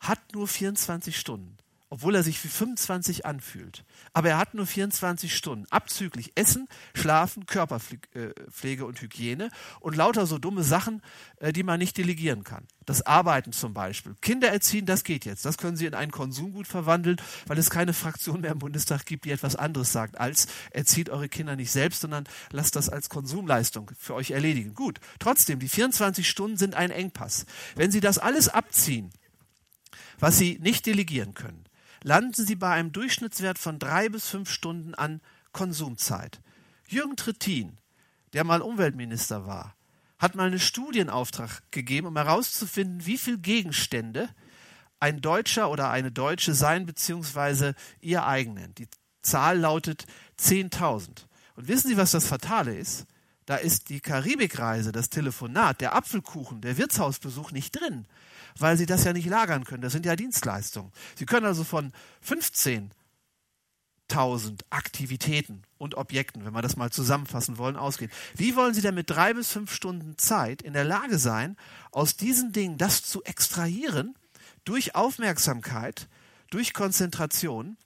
[0.00, 1.56] hat nur 24 Stunden
[1.92, 3.84] obwohl er sich wie 25 anfühlt.
[4.14, 10.38] Aber er hat nur 24 Stunden, abzüglich Essen, Schlafen, Körperpflege und Hygiene und lauter so
[10.38, 11.02] dumme Sachen,
[11.40, 12.66] äh, die man nicht delegieren kann.
[12.86, 14.14] Das Arbeiten zum Beispiel.
[14.22, 15.44] Kinder erziehen, das geht jetzt.
[15.44, 19.26] Das können Sie in ein Konsumgut verwandeln, weil es keine Fraktion mehr im Bundestag gibt,
[19.26, 23.90] die etwas anderes sagt, als erzieht eure Kinder nicht selbst, sondern lasst das als Konsumleistung
[23.98, 24.74] für euch erledigen.
[24.74, 24.98] Gut.
[25.18, 27.44] Trotzdem, die 24 Stunden sind ein Engpass.
[27.74, 29.10] Wenn Sie das alles abziehen,
[30.18, 31.66] was Sie nicht delegieren können,
[32.02, 35.20] landen sie bei einem Durchschnittswert von drei bis fünf Stunden an
[35.52, 36.40] Konsumzeit.
[36.88, 37.78] Jürgen Trittin,
[38.32, 39.76] der mal Umweltminister war,
[40.18, 44.28] hat mal einen Studienauftrag gegeben, um herauszufinden, wie viele Gegenstände
[45.00, 47.72] ein Deutscher oder eine Deutsche sein bzw.
[48.00, 48.74] ihr eigenen.
[48.76, 48.88] Die
[49.20, 50.06] Zahl lautet
[50.38, 51.26] 10.000.
[51.56, 53.06] Und wissen Sie, was das Fatale ist?
[53.46, 58.06] Da ist die Karibikreise, das Telefonat, der Apfelkuchen, der Wirtshausbesuch nicht drin
[58.58, 59.82] weil sie das ja nicht lagern können.
[59.82, 60.92] Das sind ja Dienstleistungen.
[61.14, 61.92] Sie können also von
[62.26, 68.10] 15.000 Aktivitäten und Objekten, wenn wir das mal zusammenfassen wollen, ausgehen.
[68.34, 71.56] Wie wollen Sie denn mit drei bis fünf Stunden Zeit in der Lage sein,
[71.90, 74.14] aus diesen Dingen das zu extrahieren,
[74.64, 76.08] durch Aufmerksamkeit,
[76.50, 77.76] durch Konzentration,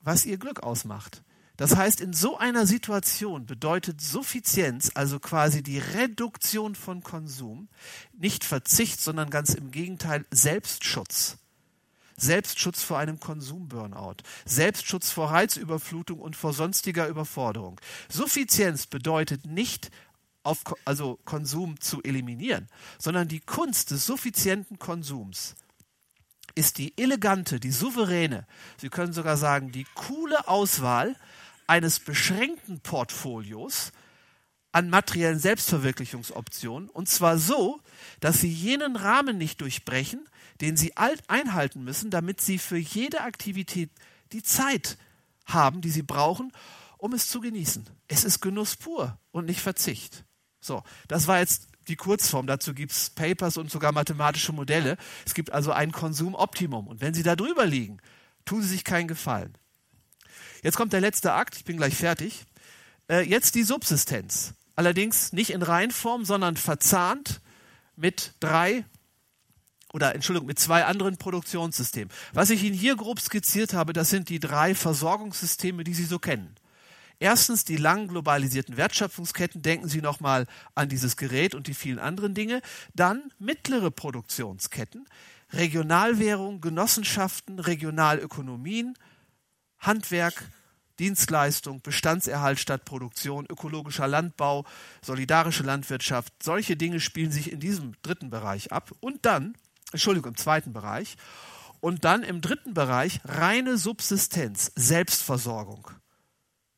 [0.00, 1.22] was Ihr Glück ausmacht?
[1.56, 7.68] Das heißt, in so einer Situation bedeutet Suffizienz, also quasi die Reduktion von Konsum,
[8.12, 11.38] nicht Verzicht, sondern ganz im Gegenteil Selbstschutz.
[12.18, 17.78] Selbstschutz vor einem Konsumburnout, Selbstschutz vor Reizüberflutung und vor sonstiger Überforderung.
[18.08, 19.90] Suffizienz bedeutet nicht
[20.42, 25.56] auf, also Konsum zu eliminieren, sondern die Kunst des suffizienten Konsums
[26.54, 28.46] ist die elegante, die souveräne,
[28.78, 31.14] Sie können sogar sagen, die coole Auswahl
[31.66, 33.92] eines beschränkten Portfolios
[34.72, 37.80] an materiellen Selbstverwirklichungsoptionen, und zwar so,
[38.20, 40.28] dass Sie jenen Rahmen nicht durchbrechen,
[40.60, 43.90] den Sie einhalten müssen, damit Sie für jede Aktivität
[44.32, 44.98] die Zeit
[45.46, 46.52] haben, die Sie brauchen,
[46.98, 47.86] um es zu genießen.
[48.08, 50.24] Es ist Genuss pur und nicht Verzicht.
[50.60, 52.46] So, das war jetzt die Kurzform.
[52.46, 54.96] Dazu gibt es Papers und sogar mathematische Modelle.
[55.24, 56.86] Es gibt also ein Konsumoptimum.
[56.88, 57.98] Und wenn Sie da drüber liegen,
[58.44, 59.56] tun Sie sich keinen Gefallen.
[60.66, 62.44] Jetzt kommt der letzte Akt, ich bin gleich fertig.
[63.08, 64.52] Äh, jetzt die Subsistenz.
[64.74, 67.40] Allerdings nicht in Reihenform, sondern verzahnt
[67.94, 68.84] mit drei
[69.92, 72.12] oder Entschuldigung, mit zwei anderen Produktionssystemen.
[72.32, 76.18] Was ich Ihnen hier grob skizziert habe, das sind die drei Versorgungssysteme, die Sie so
[76.18, 76.56] kennen.
[77.20, 82.34] Erstens die lang globalisierten Wertschöpfungsketten, denken Sie nochmal an dieses Gerät und die vielen anderen
[82.34, 82.60] Dinge.
[82.92, 85.06] Dann mittlere Produktionsketten,
[85.52, 88.98] Regionalwährung, Genossenschaften, Regionalökonomien,
[89.78, 90.44] Handwerk,
[90.98, 94.64] Dienstleistung, Bestandserhalt statt Produktion, ökologischer Landbau,
[95.02, 98.92] solidarische Landwirtschaft, solche Dinge spielen sich in diesem dritten Bereich ab.
[99.00, 99.54] Und dann,
[99.92, 101.16] Entschuldigung, im zweiten Bereich.
[101.80, 105.90] Und dann im dritten Bereich reine Subsistenz, Selbstversorgung,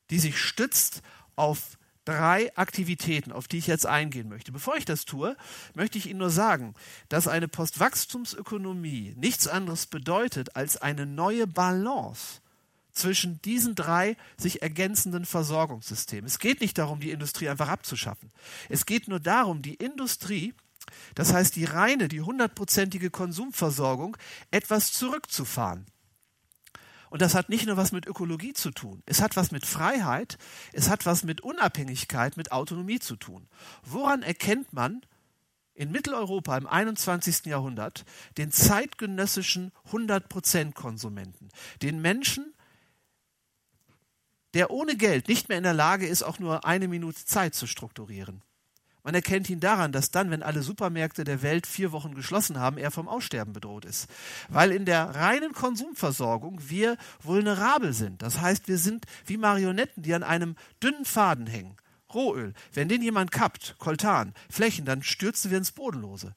[0.09, 1.01] die sich stützt
[1.35, 4.51] auf drei Aktivitäten, auf die ich jetzt eingehen möchte.
[4.51, 5.37] Bevor ich das tue,
[5.75, 6.73] möchte ich Ihnen nur sagen,
[7.07, 12.41] dass eine Postwachstumsökonomie nichts anderes bedeutet als eine neue Balance
[12.99, 16.25] zwischen diesen drei sich ergänzenden Versorgungssystemen.
[16.25, 18.31] Es geht nicht darum, die Industrie einfach abzuschaffen.
[18.67, 20.53] Es geht nur darum, die Industrie,
[21.15, 24.17] das heißt die reine, die hundertprozentige Konsumversorgung,
[24.51, 25.85] etwas zurückzufahren.
[27.09, 29.01] Und das hat nicht nur was mit Ökologie zu tun.
[29.05, 30.37] Es hat was mit Freiheit,
[30.73, 33.47] es hat was mit Unabhängigkeit, mit Autonomie zu tun.
[33.83, 35.01] Woran erkennt man
[35.73, 37.45] in Mitteleuropa im 21.
[37.45, 38.05] Jahrhundert
[38.37, 41.49] den zeitgenössischen 100% Konsumenten,
[41.81, 42.53] den Menschen,
[44.53, 47.67] der ohne Geld nicht mehr in der Lage ist, auch nur eine Minute Zeit zu
[47.67, 48.41] strukturieren.
[49.03, 52.77] Man erkennt ihn daran, dass dann, wenn alle Supermärkte der Welt vier Wochen geschlossen haben,
[52.77, 54.07] er vom Aussterben bedroht ist.
[54.49, 58.21] Weil in der reinen Konsumversorgung wir vulnerabel sind.
[58.21, 61.77] Das heißt, wir sind wie Marionetten, die an einem dünnen Faden hängen.
[62.13, 62.53] Rohöl.
[62.73, 66.35] Wenn den jemand kappt, Koltan, Flächen, dann stürzen wir ins Bodenlose.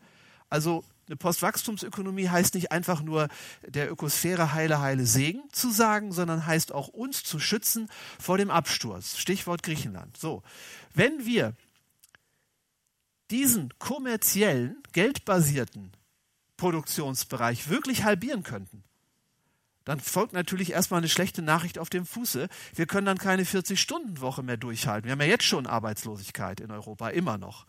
[0.49, 3.29] Also eine Postwachstumsökonomie heißt nicht einfach nur
[3.67, 8.51] der Ökosphäre heile, heile Segen zu sagen, sondern heißt auch uns zu schützen vor dem
[8.51, 9.19] Absturz.
[9.19, 10.17] Stichwort Griechenland.
[10.17, 10.43] So.
[10.95, 11.53] Wenn wir
[13.31, 15.93] diesen kommerziellen, geldbasierten
[16.57, 18.83] Produktionsbereich wirklich halbieren könnten,
[19.85, 22.49] dann folgt natürlich erstmal eine schlechte Nachricht auf dem Fuße.
[22.75, 25.07] Wir können dann keine 40-Stunden-Woche mehr durchhalten.
[25.07, 27.67] Wir haben ja jetzt schon Arbeitslosigkeit in Europa, immer noch.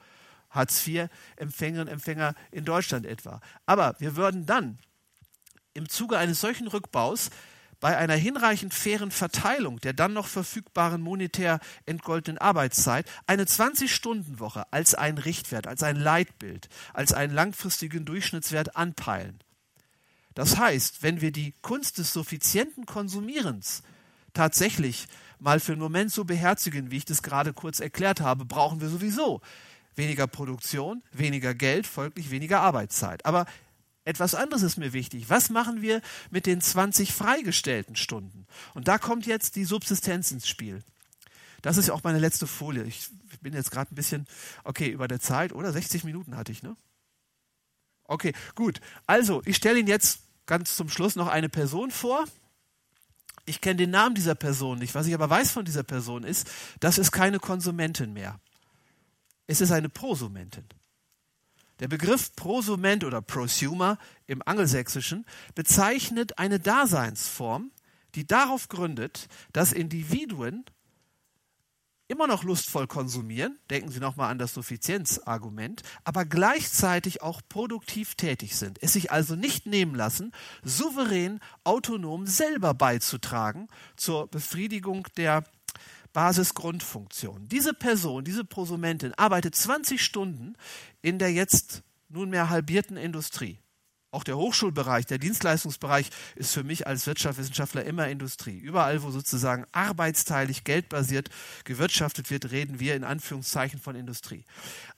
[0.53, 3.41] Hartz-IV-Empfängerinnen und Empfänger in Deutschland etwa.
[3.65, 4.79] Aber wir würden dann
[5.73, 7.29] im Zuge eines solchen Rückbaus
[7.83, 14.95] bei einer hinreichend fairen Verteilung der dann noch verfügbaren monetär entgoldenen Arbeitszeit eine 20-Stunden-Woche als
[14.95, 19.39] ein Richtwert, als ein Leitbild, als einen langfristigen Durchschnittswert anpeilen.
[20.33, 23.83] Das heißt, wenn wir die Kunst des suffizienten Konsumierens
[24.33, 25.07] tatsächlich
[25.39, 28.87] mal für einen Moment so beherzigen, wie ich das gerade kurz erklärt habe, brauchen wir
[28.87, 29.41] sowieso
[29.95, 33.25] weniger Produktion, weniger Geld, folglich weniger Arbeitszeit.
[33.25, 33.45] Aber
[34.05, 35.29] etwas anderes ist mir wichtig.
[35.29, 38.45] Was machen wir mit den 20 freigestellten Stunden?
[38.73, 40.83] Und da kommt jetzt die Subsistenz ins Spiel.
[41.61, 42.83] Das ist ja auch meine letzte Folie.
[42.83, 43.07] Ich
[43.41, 44.27] bin jetzt gerade ein bisschen,
[44.65, 45.71] okay, über der Zeit, oder?
[45.71, 46.75] 60 Minuten hatte ich, ne?
[48.03, 48.81] Okay, gut.
[49.07, 52.25] Also, ich stelle Ihnen jetzt ganz zum Schluss noch eine Person vor.
[53.45, 54.93] Ich kenne den Namen dieser Person nicht.
[54.93, 56.49] Was ich aber weiß von dieser Person ist,
[56.81, 58.39] das ist keine Konsumentin mehr.
[59.47, 60.65] Es ist eine Prosumentin.
[61.79, 65.25] Der Begriff Prosument oder Prosumer im Angelsächsischen
[65.55, 67.71] bezeichnet eine Daseinsform,
[68.15, 70.63] die darauf gründet, dass Individuen
[72.07, 78.55] immer noch lustvoll konsumieren, denken Sie nochmal an das Suffizienzargument, aber gleichzeitig auch produktiv tätig
[78.55, 80.31] sind, es sich also nicht nehmen lassen,
[80.63, 85.43] souverän, autonom selber beizutragen zur Befriedigung der
[86.13, 87.47] Basisgrundfunktion.
[87.49, 90.55] Diese Person, diese Prosumentin arbeitet 20 Stunden
[91.01, 93.59] in der jetzt nunmehr halbierten Industrie.
[94.13, 98.59] Auch der Hochschulbereich, der Dienstleistungsbereich ist für mich als Wirtschaftswissenschaftler immer Industrie.
[98.59, 101.31] Überall, wo sozusagen arbeitsteilig, geldbasiert
[101.63, 104.45] gewirtschaftet wird, reden wir in Anführungszeichen von Industrie.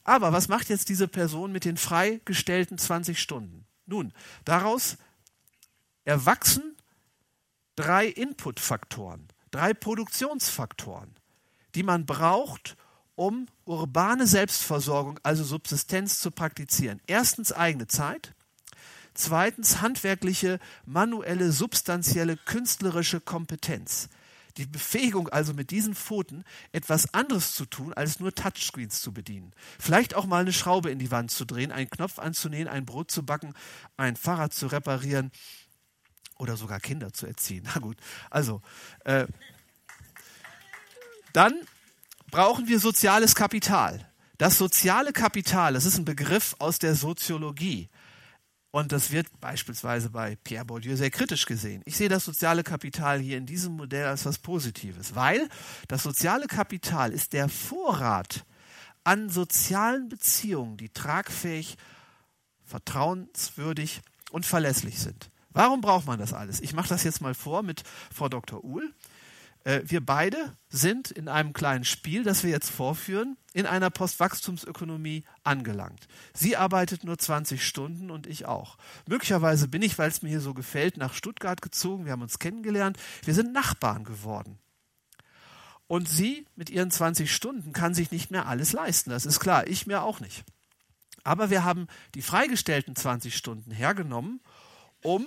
[0.04, 3.64] Aber was macht jetzt diese Person mit den freigestellten 20 Stunden?
[3.86, 4.12] Nun,
[4.44, 4.98] daraus
[6.04, 6.76] erwachsen
[7.74, 11.14] drei Inputfaktoren, drei Produktionsfaktoren,
[11.74, 12.76] die man braucht,
[13.14, 17.00] um urbane Selbstversorgung, also Subsistenz zu praktizieren.
[17.06, 18.32] Erstens eigene Zeit,
[19.18, 24.10] Zweitens handwerkliche, manuelle, substanzielle, künstlerische Kompetenz.
[24.58, 29.54] Die Befähigung also mit diesen Pfoten etwas anderes zu tun, als nur Touchscreens zu bedienen.
[29.78, 33.10] Vielleicht auch mal eine Schraube in die Wand zu drehen, einen Knopf anzunähen, ein Brot
[33.10, 33.54] zu backen,
[33.96, 35.30] ein Fahrrad zu reparieren
[36.38, 37.68] oder sogar Kinder zu erziehen.
[37.74, 37.96] Na gut,
[38.30, 38.62] also
[39.04, 39.26] äh,
[41.32, 41.54] dann
[42.30, 44.10] brauchen wir soziales Kapital.
[44.38, 47.88] Das soziale Kapital, das ist ein Begriff aus der Soziologie.
[48.70, 51.80] Und das wird beispielsweise bei Pierre Bourdieu sehr kritisch gesehen.
[51.86, 55.48] Ich sehe das soziale Kapital hier in diesem Modell als was Positives, weil
[55.88, 58.44] das soziale Kapital ist der Vorrat
[59.04, 61.76] an sozialen Beziehungen, die tragfähig,
[62.66, 65.30] vertrauenswürdig und verlässlich sind.
[65.56, 66.60] Warum braucht man das alles?
[66.60, 67.82] Ich mache das jetzt mal vor mit
[68.14, 68.62] Frau Dr.
[68.62, 68.92] Uhl.
[69.64, 75.24] Äh, wir beide sind in einem kleinen Spiel, das wir jetzt vorführen, in einer Postwachstumsökonomie
[75.44, 76.08] angelangt.
[76.34, 78.76] Sie arbeitet nur 20 Stunden und ich auch.
[79.08, 82.04] Möglicherweise bin ich, weil es mir hier so gefällt, nach Stuttgart gezogen.
[82.04, 82.98] Wir haben uns kennengelernt.
[83.24, 84.58] Wir sind Nachbarn geworden.
[85.86, 89.08] Und sie mit ihren 20 Stunden kann sich nicht mehr alles leisten.
[89.08, 89.66] Das ist klar.
[89.68, 90.44] Ich mir auch nicht.
[91.24, 94.40] Aber wir haben die freigestellten 20 Stunden hergenommen,
[95.06, 95.24] um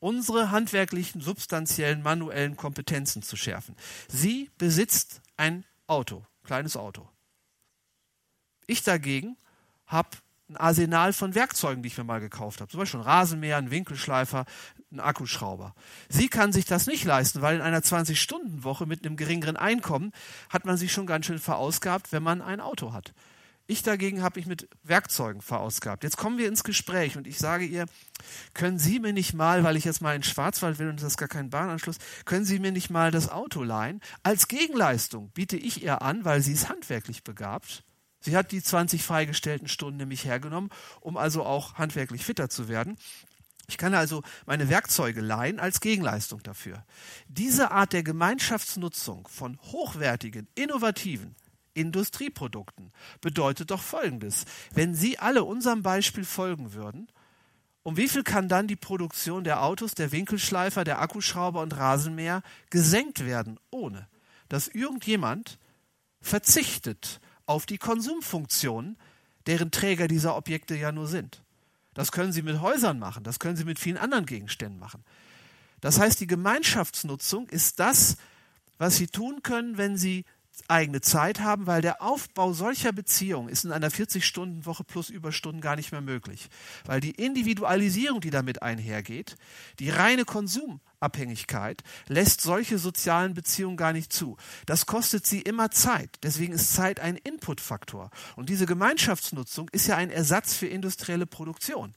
[0.00, 3.76] unsere handwerklichen, substanziellen, manuellen Kompetenzen zu schärfen.
[4.08, 7.08] Sie besitzt ein Auto, kleines Auto.
[8.66, 9.36] Ich dagegen
[9.86, 10.08] habe
[10.48, 12.70] ein Arsenal von Werkzeugen, die ich mir mal gekauft habe.
[12.70, 14.44] Zum Beispiel ein Rasenmäher, ein Winkelschleifer,
[14.92, 15.74] ein Akkuschrauber.
[16.08, 20.12] Sie kann sich das nicht leisten, weil in einer 20-Stunden-Woche mit einem geringeren Einkommen
[20.50, 23.14] hat man sich schon ganz schön verausgabt, wenn man ein Auto hat.
[23.66, 26.04] Ich dagegen habe mich mit Werkzeugen verausgabt.
[26.04, 27.86] Jetzt kommen wir ins Gespräch und ich sage ihr,
[28.52, 31.16] können Sie mir nicht mal, weil ich jetzt mal in Schwarzwald will und das ist
[31.16, 31.96] gar kein Bahnanschluss,
[32.26, 34.02] können Sie mir nicht mal das Auto leihen?
[34.22, 37.84] Als Gegenleistung biete ich ihr an, weil sie ist handwerklich begabt.
[38.20, 40.70] Sie hat die 20 freigestellten Stunden nämlich hergenommen,
[41.00, 42.98] um also auch handwerklich fitter zu werden.
[43.66, 46.84] Ich kann also meine Werkzeuge leihen als Gegenleistung dafür.
[47.28, 51.34] Diese Art der Gemeinschaftsnutzung von hochwertigen, innovativen,
[51.74, 54.44] Industrieprodukten bedeutet doch Folgendes.
[54.72, 57.08] Wenn Sie alle unserem Beispiel folgen würden,
[57.82, 62.42] um wie viel kann dann die Produktion der Autos, der Winkelschleifer, der Akkuschrauber und Rasenmäher
[62.70, 64.08] gesenkt werden, ohne
[64.48, 65.58] dass irgendjemand
[66.20, 68.96] verzichtet auf die Konsumfunktionen,
[69.46, 71.42] deren Träger dieser Objekte ja nur sind.
[71.92, 75.04] Das können Sie mit Häusern machen, das können Sie mit vielen anderen Gegenständen machen.
[75.80, 78.16] Das heißt, die Gemeinschaftsnutzung ist das,
[78.78, 80.24] was Sie tun können, wenn Sie
[80.68, 85.76] eigene Zeit haben, weil der Aufbau solcher Beziehungen ist in einer 40-Stunden-Woche plus Überstunden gar
[85.76, 86.48] nicht mehr möglich.
[86.84, 89.36] Weil die Individualisierung, die damit einhergeht,
[89.78, 94.36] die reine Konsumabhängigkeit, lässt solche sozialen Beziehungen gar nicht zu.
[94.66, 96.10] Das kostet sie immer Zeit.
[96.22, 98.10] Deswegen ist Zeit ein Inputfaktor.
[98.36, 101.94] Und diese Gemeinschaftsnutzung ist ja ein Ersatz für industrielle Produktion.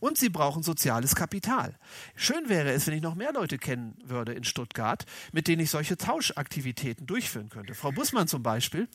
[0.00, 1.78] Und sie brauchen soziales Kapital.
[2.14, 5.70] Schön wäre es, wenn ich noch mehr Leute kennen würde in Stuttgart, mit denen ich
[5.70, 7.74] solche Tauschaktivitäten durchführen könnte.
[7.74, 8.88] Frau Bussmann zum Beispiel,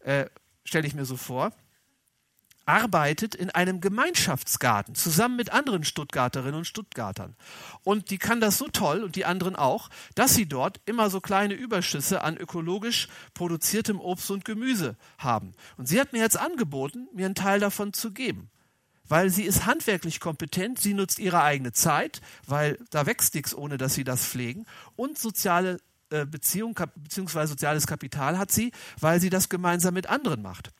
[0.00, 0.26] äh,
[0.64, 1.52] stelle ich mir so vor,
[2.64, 7.34] arbeitet in einem Gemeinschaftsgarten zusammen mit anderen Stuttgarterinnen und Stuttgartern.
[7.82, 11.20] Und die kann das so toll und die anderen auch, dass sie dort immer so
[11.20, 15.54] kleine Überschüsse an ökologisch produziertem Obst und Gemüse haben.
[15.76, 18.51] Und sie hat mir jetzt angeboten, mir einen Teil davon zu geben
[19.12, 23.76] weil sie ist handwerklich kompetent, sie nutzt ihre eigene Zeit, weil da wächst nichts, ohne
[23.76, 24.64] dass sie das pflegen
[24.96, 25.76] und soziale
[26.08, 27.44] äh, Beziehung bzw.
[27.44, 30.70] soziales Kapital hat sie, weil sie das gemeinsam mit anderen macht.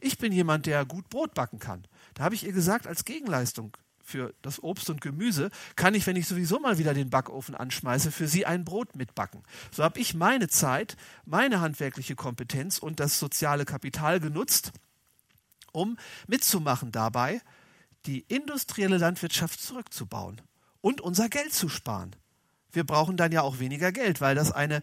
[0.00, 1.84] Ich bin jemand, der gut Brot backen kann.
[2.14, 6.14] Da habe ich ihr gesagt, als Gegenleistung für das Obst und Gemüse kann ich, wenn
[6.14, 9.42] ich sowieso mal wieder den Backofen anschmeiße, für sie ein Brot mitbacken.
[9.72, 14.70] So habe ich meine Zeit, meine handwerkliche Kompetenz und das soziale Kapital genutzt,
[15.72, 15.98] um
[16.28, 17.40] mitzumachen dabei,
[18.06, 20.40] die industrielle Landwirtschaft zurückzubauen
[20.80, 22.14] und unser Geld zu sparen.
[22.72, 24.82] Wir brauchen dann ja auch weniger Geld, weil das eine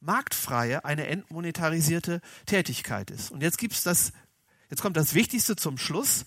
[0.00, 3.30] marktfreie, eine entmonetarisierte Tätigkeit ist.
[3.30, 4.12] Und jetzt gibt's das,
[4.70, 6.24] jetzt kommt das Wichtigste zum Schluss.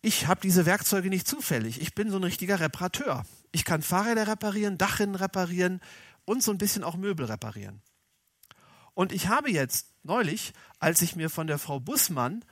[0.00, 1.80] Ich habe diese Werkzeuge nicht zufällig.
[1.80, 3.24] Ich bin so ein richtiger Reparateur.
[3.52, 5.80] Ich kann Fahrräder reparieren, Dachrinnen reparieren
[6.24, 7.82] und so ein bisschen auch Möbel reparieren.
[8.94, 12.44] Und ich habe jetzt neulich, als ich mir von der Frau Bussmann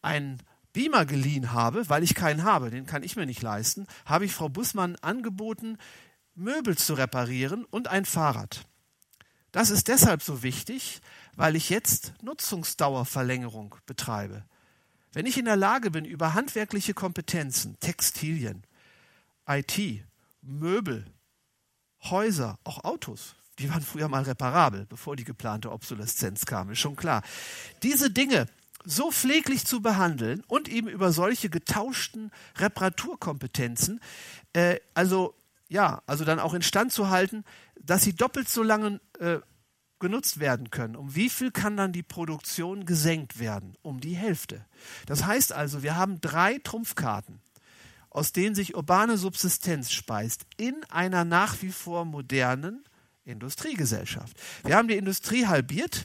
[0.00, 0.42] ein
[0.72, 4.32] Beamer geliehen habe, weil ich keinen habe, den kann ich mir nicht leisten, habe ich
[4.32, 5.78] Frau Bussmann angeboten,
[6.34, 8.64] Möbel zu reparieren und ein Fahrrad.
[9.52, 11.00] Das ist deshalb so wichtig,
[11.36, 14.44] weil ich jetzt Nutzungsdauerverlängerung betreibe.
[15.12, 18.62] Wenn ich in der Lage bin, über handwerkliche Kompetenzen, Textilien,
[19.46, 19.78] IT,
[20.40, 21.04] Möbel,
[22.04, 26.96] Häuser, auch Autos, die waren früher mal reparabel, bevor die geplante Obsoleszenz kam, ist schon
[26.96, 27.22] klar.
[27.82, 28.46] Diese Dinge
[28.84, 34.00] so pfleglich zu behandeln und eben über solche getauschten Reparaturkompetenzen,
[34.52, 35.34] äh, also
[35.68, 37.44] ja, also dann auch instand zu halten,
[37.80, 39.38] dass sie doppelt so lange äh,
[39.98, 40.96] genutzt werden können.
[40.96, 43.74] Um wie viel kann dann die Produktion gesenkt werden?
[43.80, 44.66] Um die Hälfte.
[45.06, 47.40] Das heißt also, wir haben drei Trumpfkarten,
[48.10, 52.84] aus denen sich urbane Subsistenz speist, in einer nach wie vor modernen
[53.24, 54.36] Industriegesellschaft.
[54.64, 56.04] Wir haben die Industrie halbiert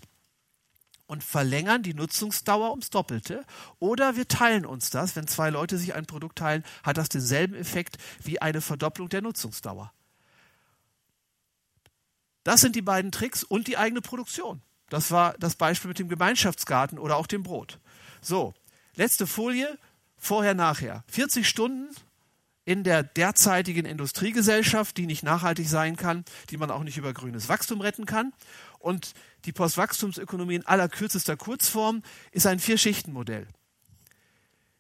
[1.08, 3.46] und verlängern die Nutzungsdauer ums Doppelte.
[3.80, 5.16] Oder wir teilen uns das.
[5.16, 9.22] Wenn zwei Leute sich ein Produkt teilen, hat das denselben Effekt wie eine Verdopplung der
[9.22, 9.92] Nutzungsdauer.
[12.44, 14.62] Das sind die beiden Tricks und die eigene Produktion.
[14.90, 17.80] Das war das Beispiel mit dem Gemeinschaftsgarten oder auch dem Brot.
[18.22, 18.54] So,
[18.96, 19.78] letzte Folie,
[20.18, 21.04] vorher, nachher.
[21.10, 21.90] 40 Stunden
[22.64, 27.48] in der derzeitigen Industriegesellschaft, die nicht nachhaltig sein kann, die man auch nicht über grünes
[27.48, 28.34] Wachstum retten kann.
[28.80, 29.14] Und
[29.46, 33.48] die Postwachstumsökonomie in allerkürzester Kurzform ist ein Vier-Schichten-Modell.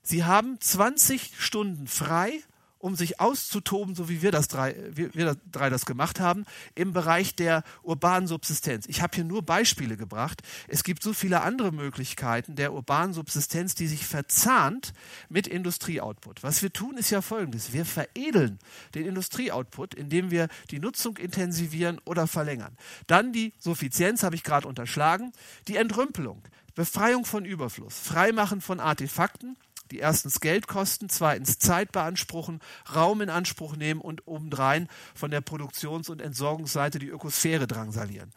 [0.01, 2.41] Sie haben 20 Stunden frei
[2.79, 6.45] um sich auszutoben, so wie wir das drei, wir, wir drei das gemacht haben,
[6.75, 8.85] im Bereich der urbanen Subsistenz.
[8.87, 10.41] Ich habe hier nur Beispiele gebracht.
[10.67, 14.93] Es gibt so viele andere Möglichkeiten der urbanen Subsistenz, die sich verzahnt
[15.29, 16.43] mit Industrieoutput.
[16.43, 17.73] Was wir tun, ist ja folgendes.
[17.73, 18.59] Wir veredeln
[18.93, 22.77] den Industrieoutput, indem wir die Nutzung intensivieren oder verlängern.
[23.07, 25.31] Dann die Suffizienz, habe ich gerade unterschlagen,
[25.67, 26.41] die Entrümpelung.
[26.75, 29.57] Befreiung von Überfluss, Freimachen von Artefakten,
[29.91, 32.59] die erstens Geld kosten, zweitens Zeit beanspruchen,
[32.93, 38.31] Raum in Anspruch nehmen und obendrein von der Produktions- und Entsorgungsseite die Ökosphäre drangsalieren.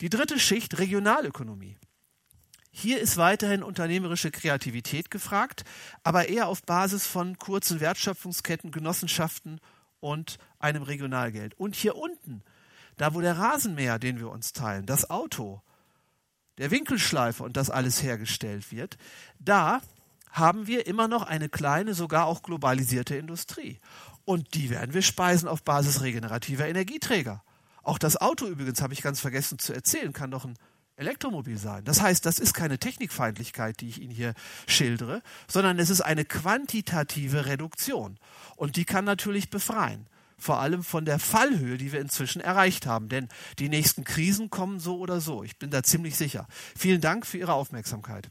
[0.00, 1.76] Die dritte Schicht Regionalökonomie.
[2.76, 5.64] Hier ist weiterhin unternehmerische Kreativität gefragt,
[6.02, 9.60] aber eher auf Basis von kurzen Wertschöpfungsketten, Genossenschaften
[10.00, 11.54] und einem Regionalgeld.
[11.54, 12.42] Und hier unten,
[12.96, 15.62] da wo der Rasenmäher, den wir uns teilen, das Auto,
[16.58, 18.96] der Winkelschleifer und das alles hergestellt wird,
[19.38, 19.80] da
[20.34, 23.78] haben wir immer noch eine kleine, sogar auch globalisierte Industrie.
[24.24, 27.42] Und die werden wir speisen auf Basis regenerativer Energieträger.
[27.84, 30.58] Auch das Auto übrigens, habe ich ganz vergessen zu erzählen, kann doch ein
[30.96, 31.84] Elektromobil sein.
[31.84, 34.34] Das heißt, das ist keine Technikfeindlichkeit, die ich Ihnen hier
[34.66, 38.18] schildere, sondern es ist eine quantitative Reduktion.
[38.56, 40.08] Und die kann natürlich befreien.
[40.36, 43.08] Vor allem von der Fallhöhe, die wir inzwischen erreicht haben.
[43.08, 43.28] Denn
[43.60, 45.44] die nächsten Krisen kommen so oder so.
[45.44, 46.48] Ich bin da ziemlich sicher.
[46.76, 48.30] Vielen Dank für Ihre Aufmerksamkeit.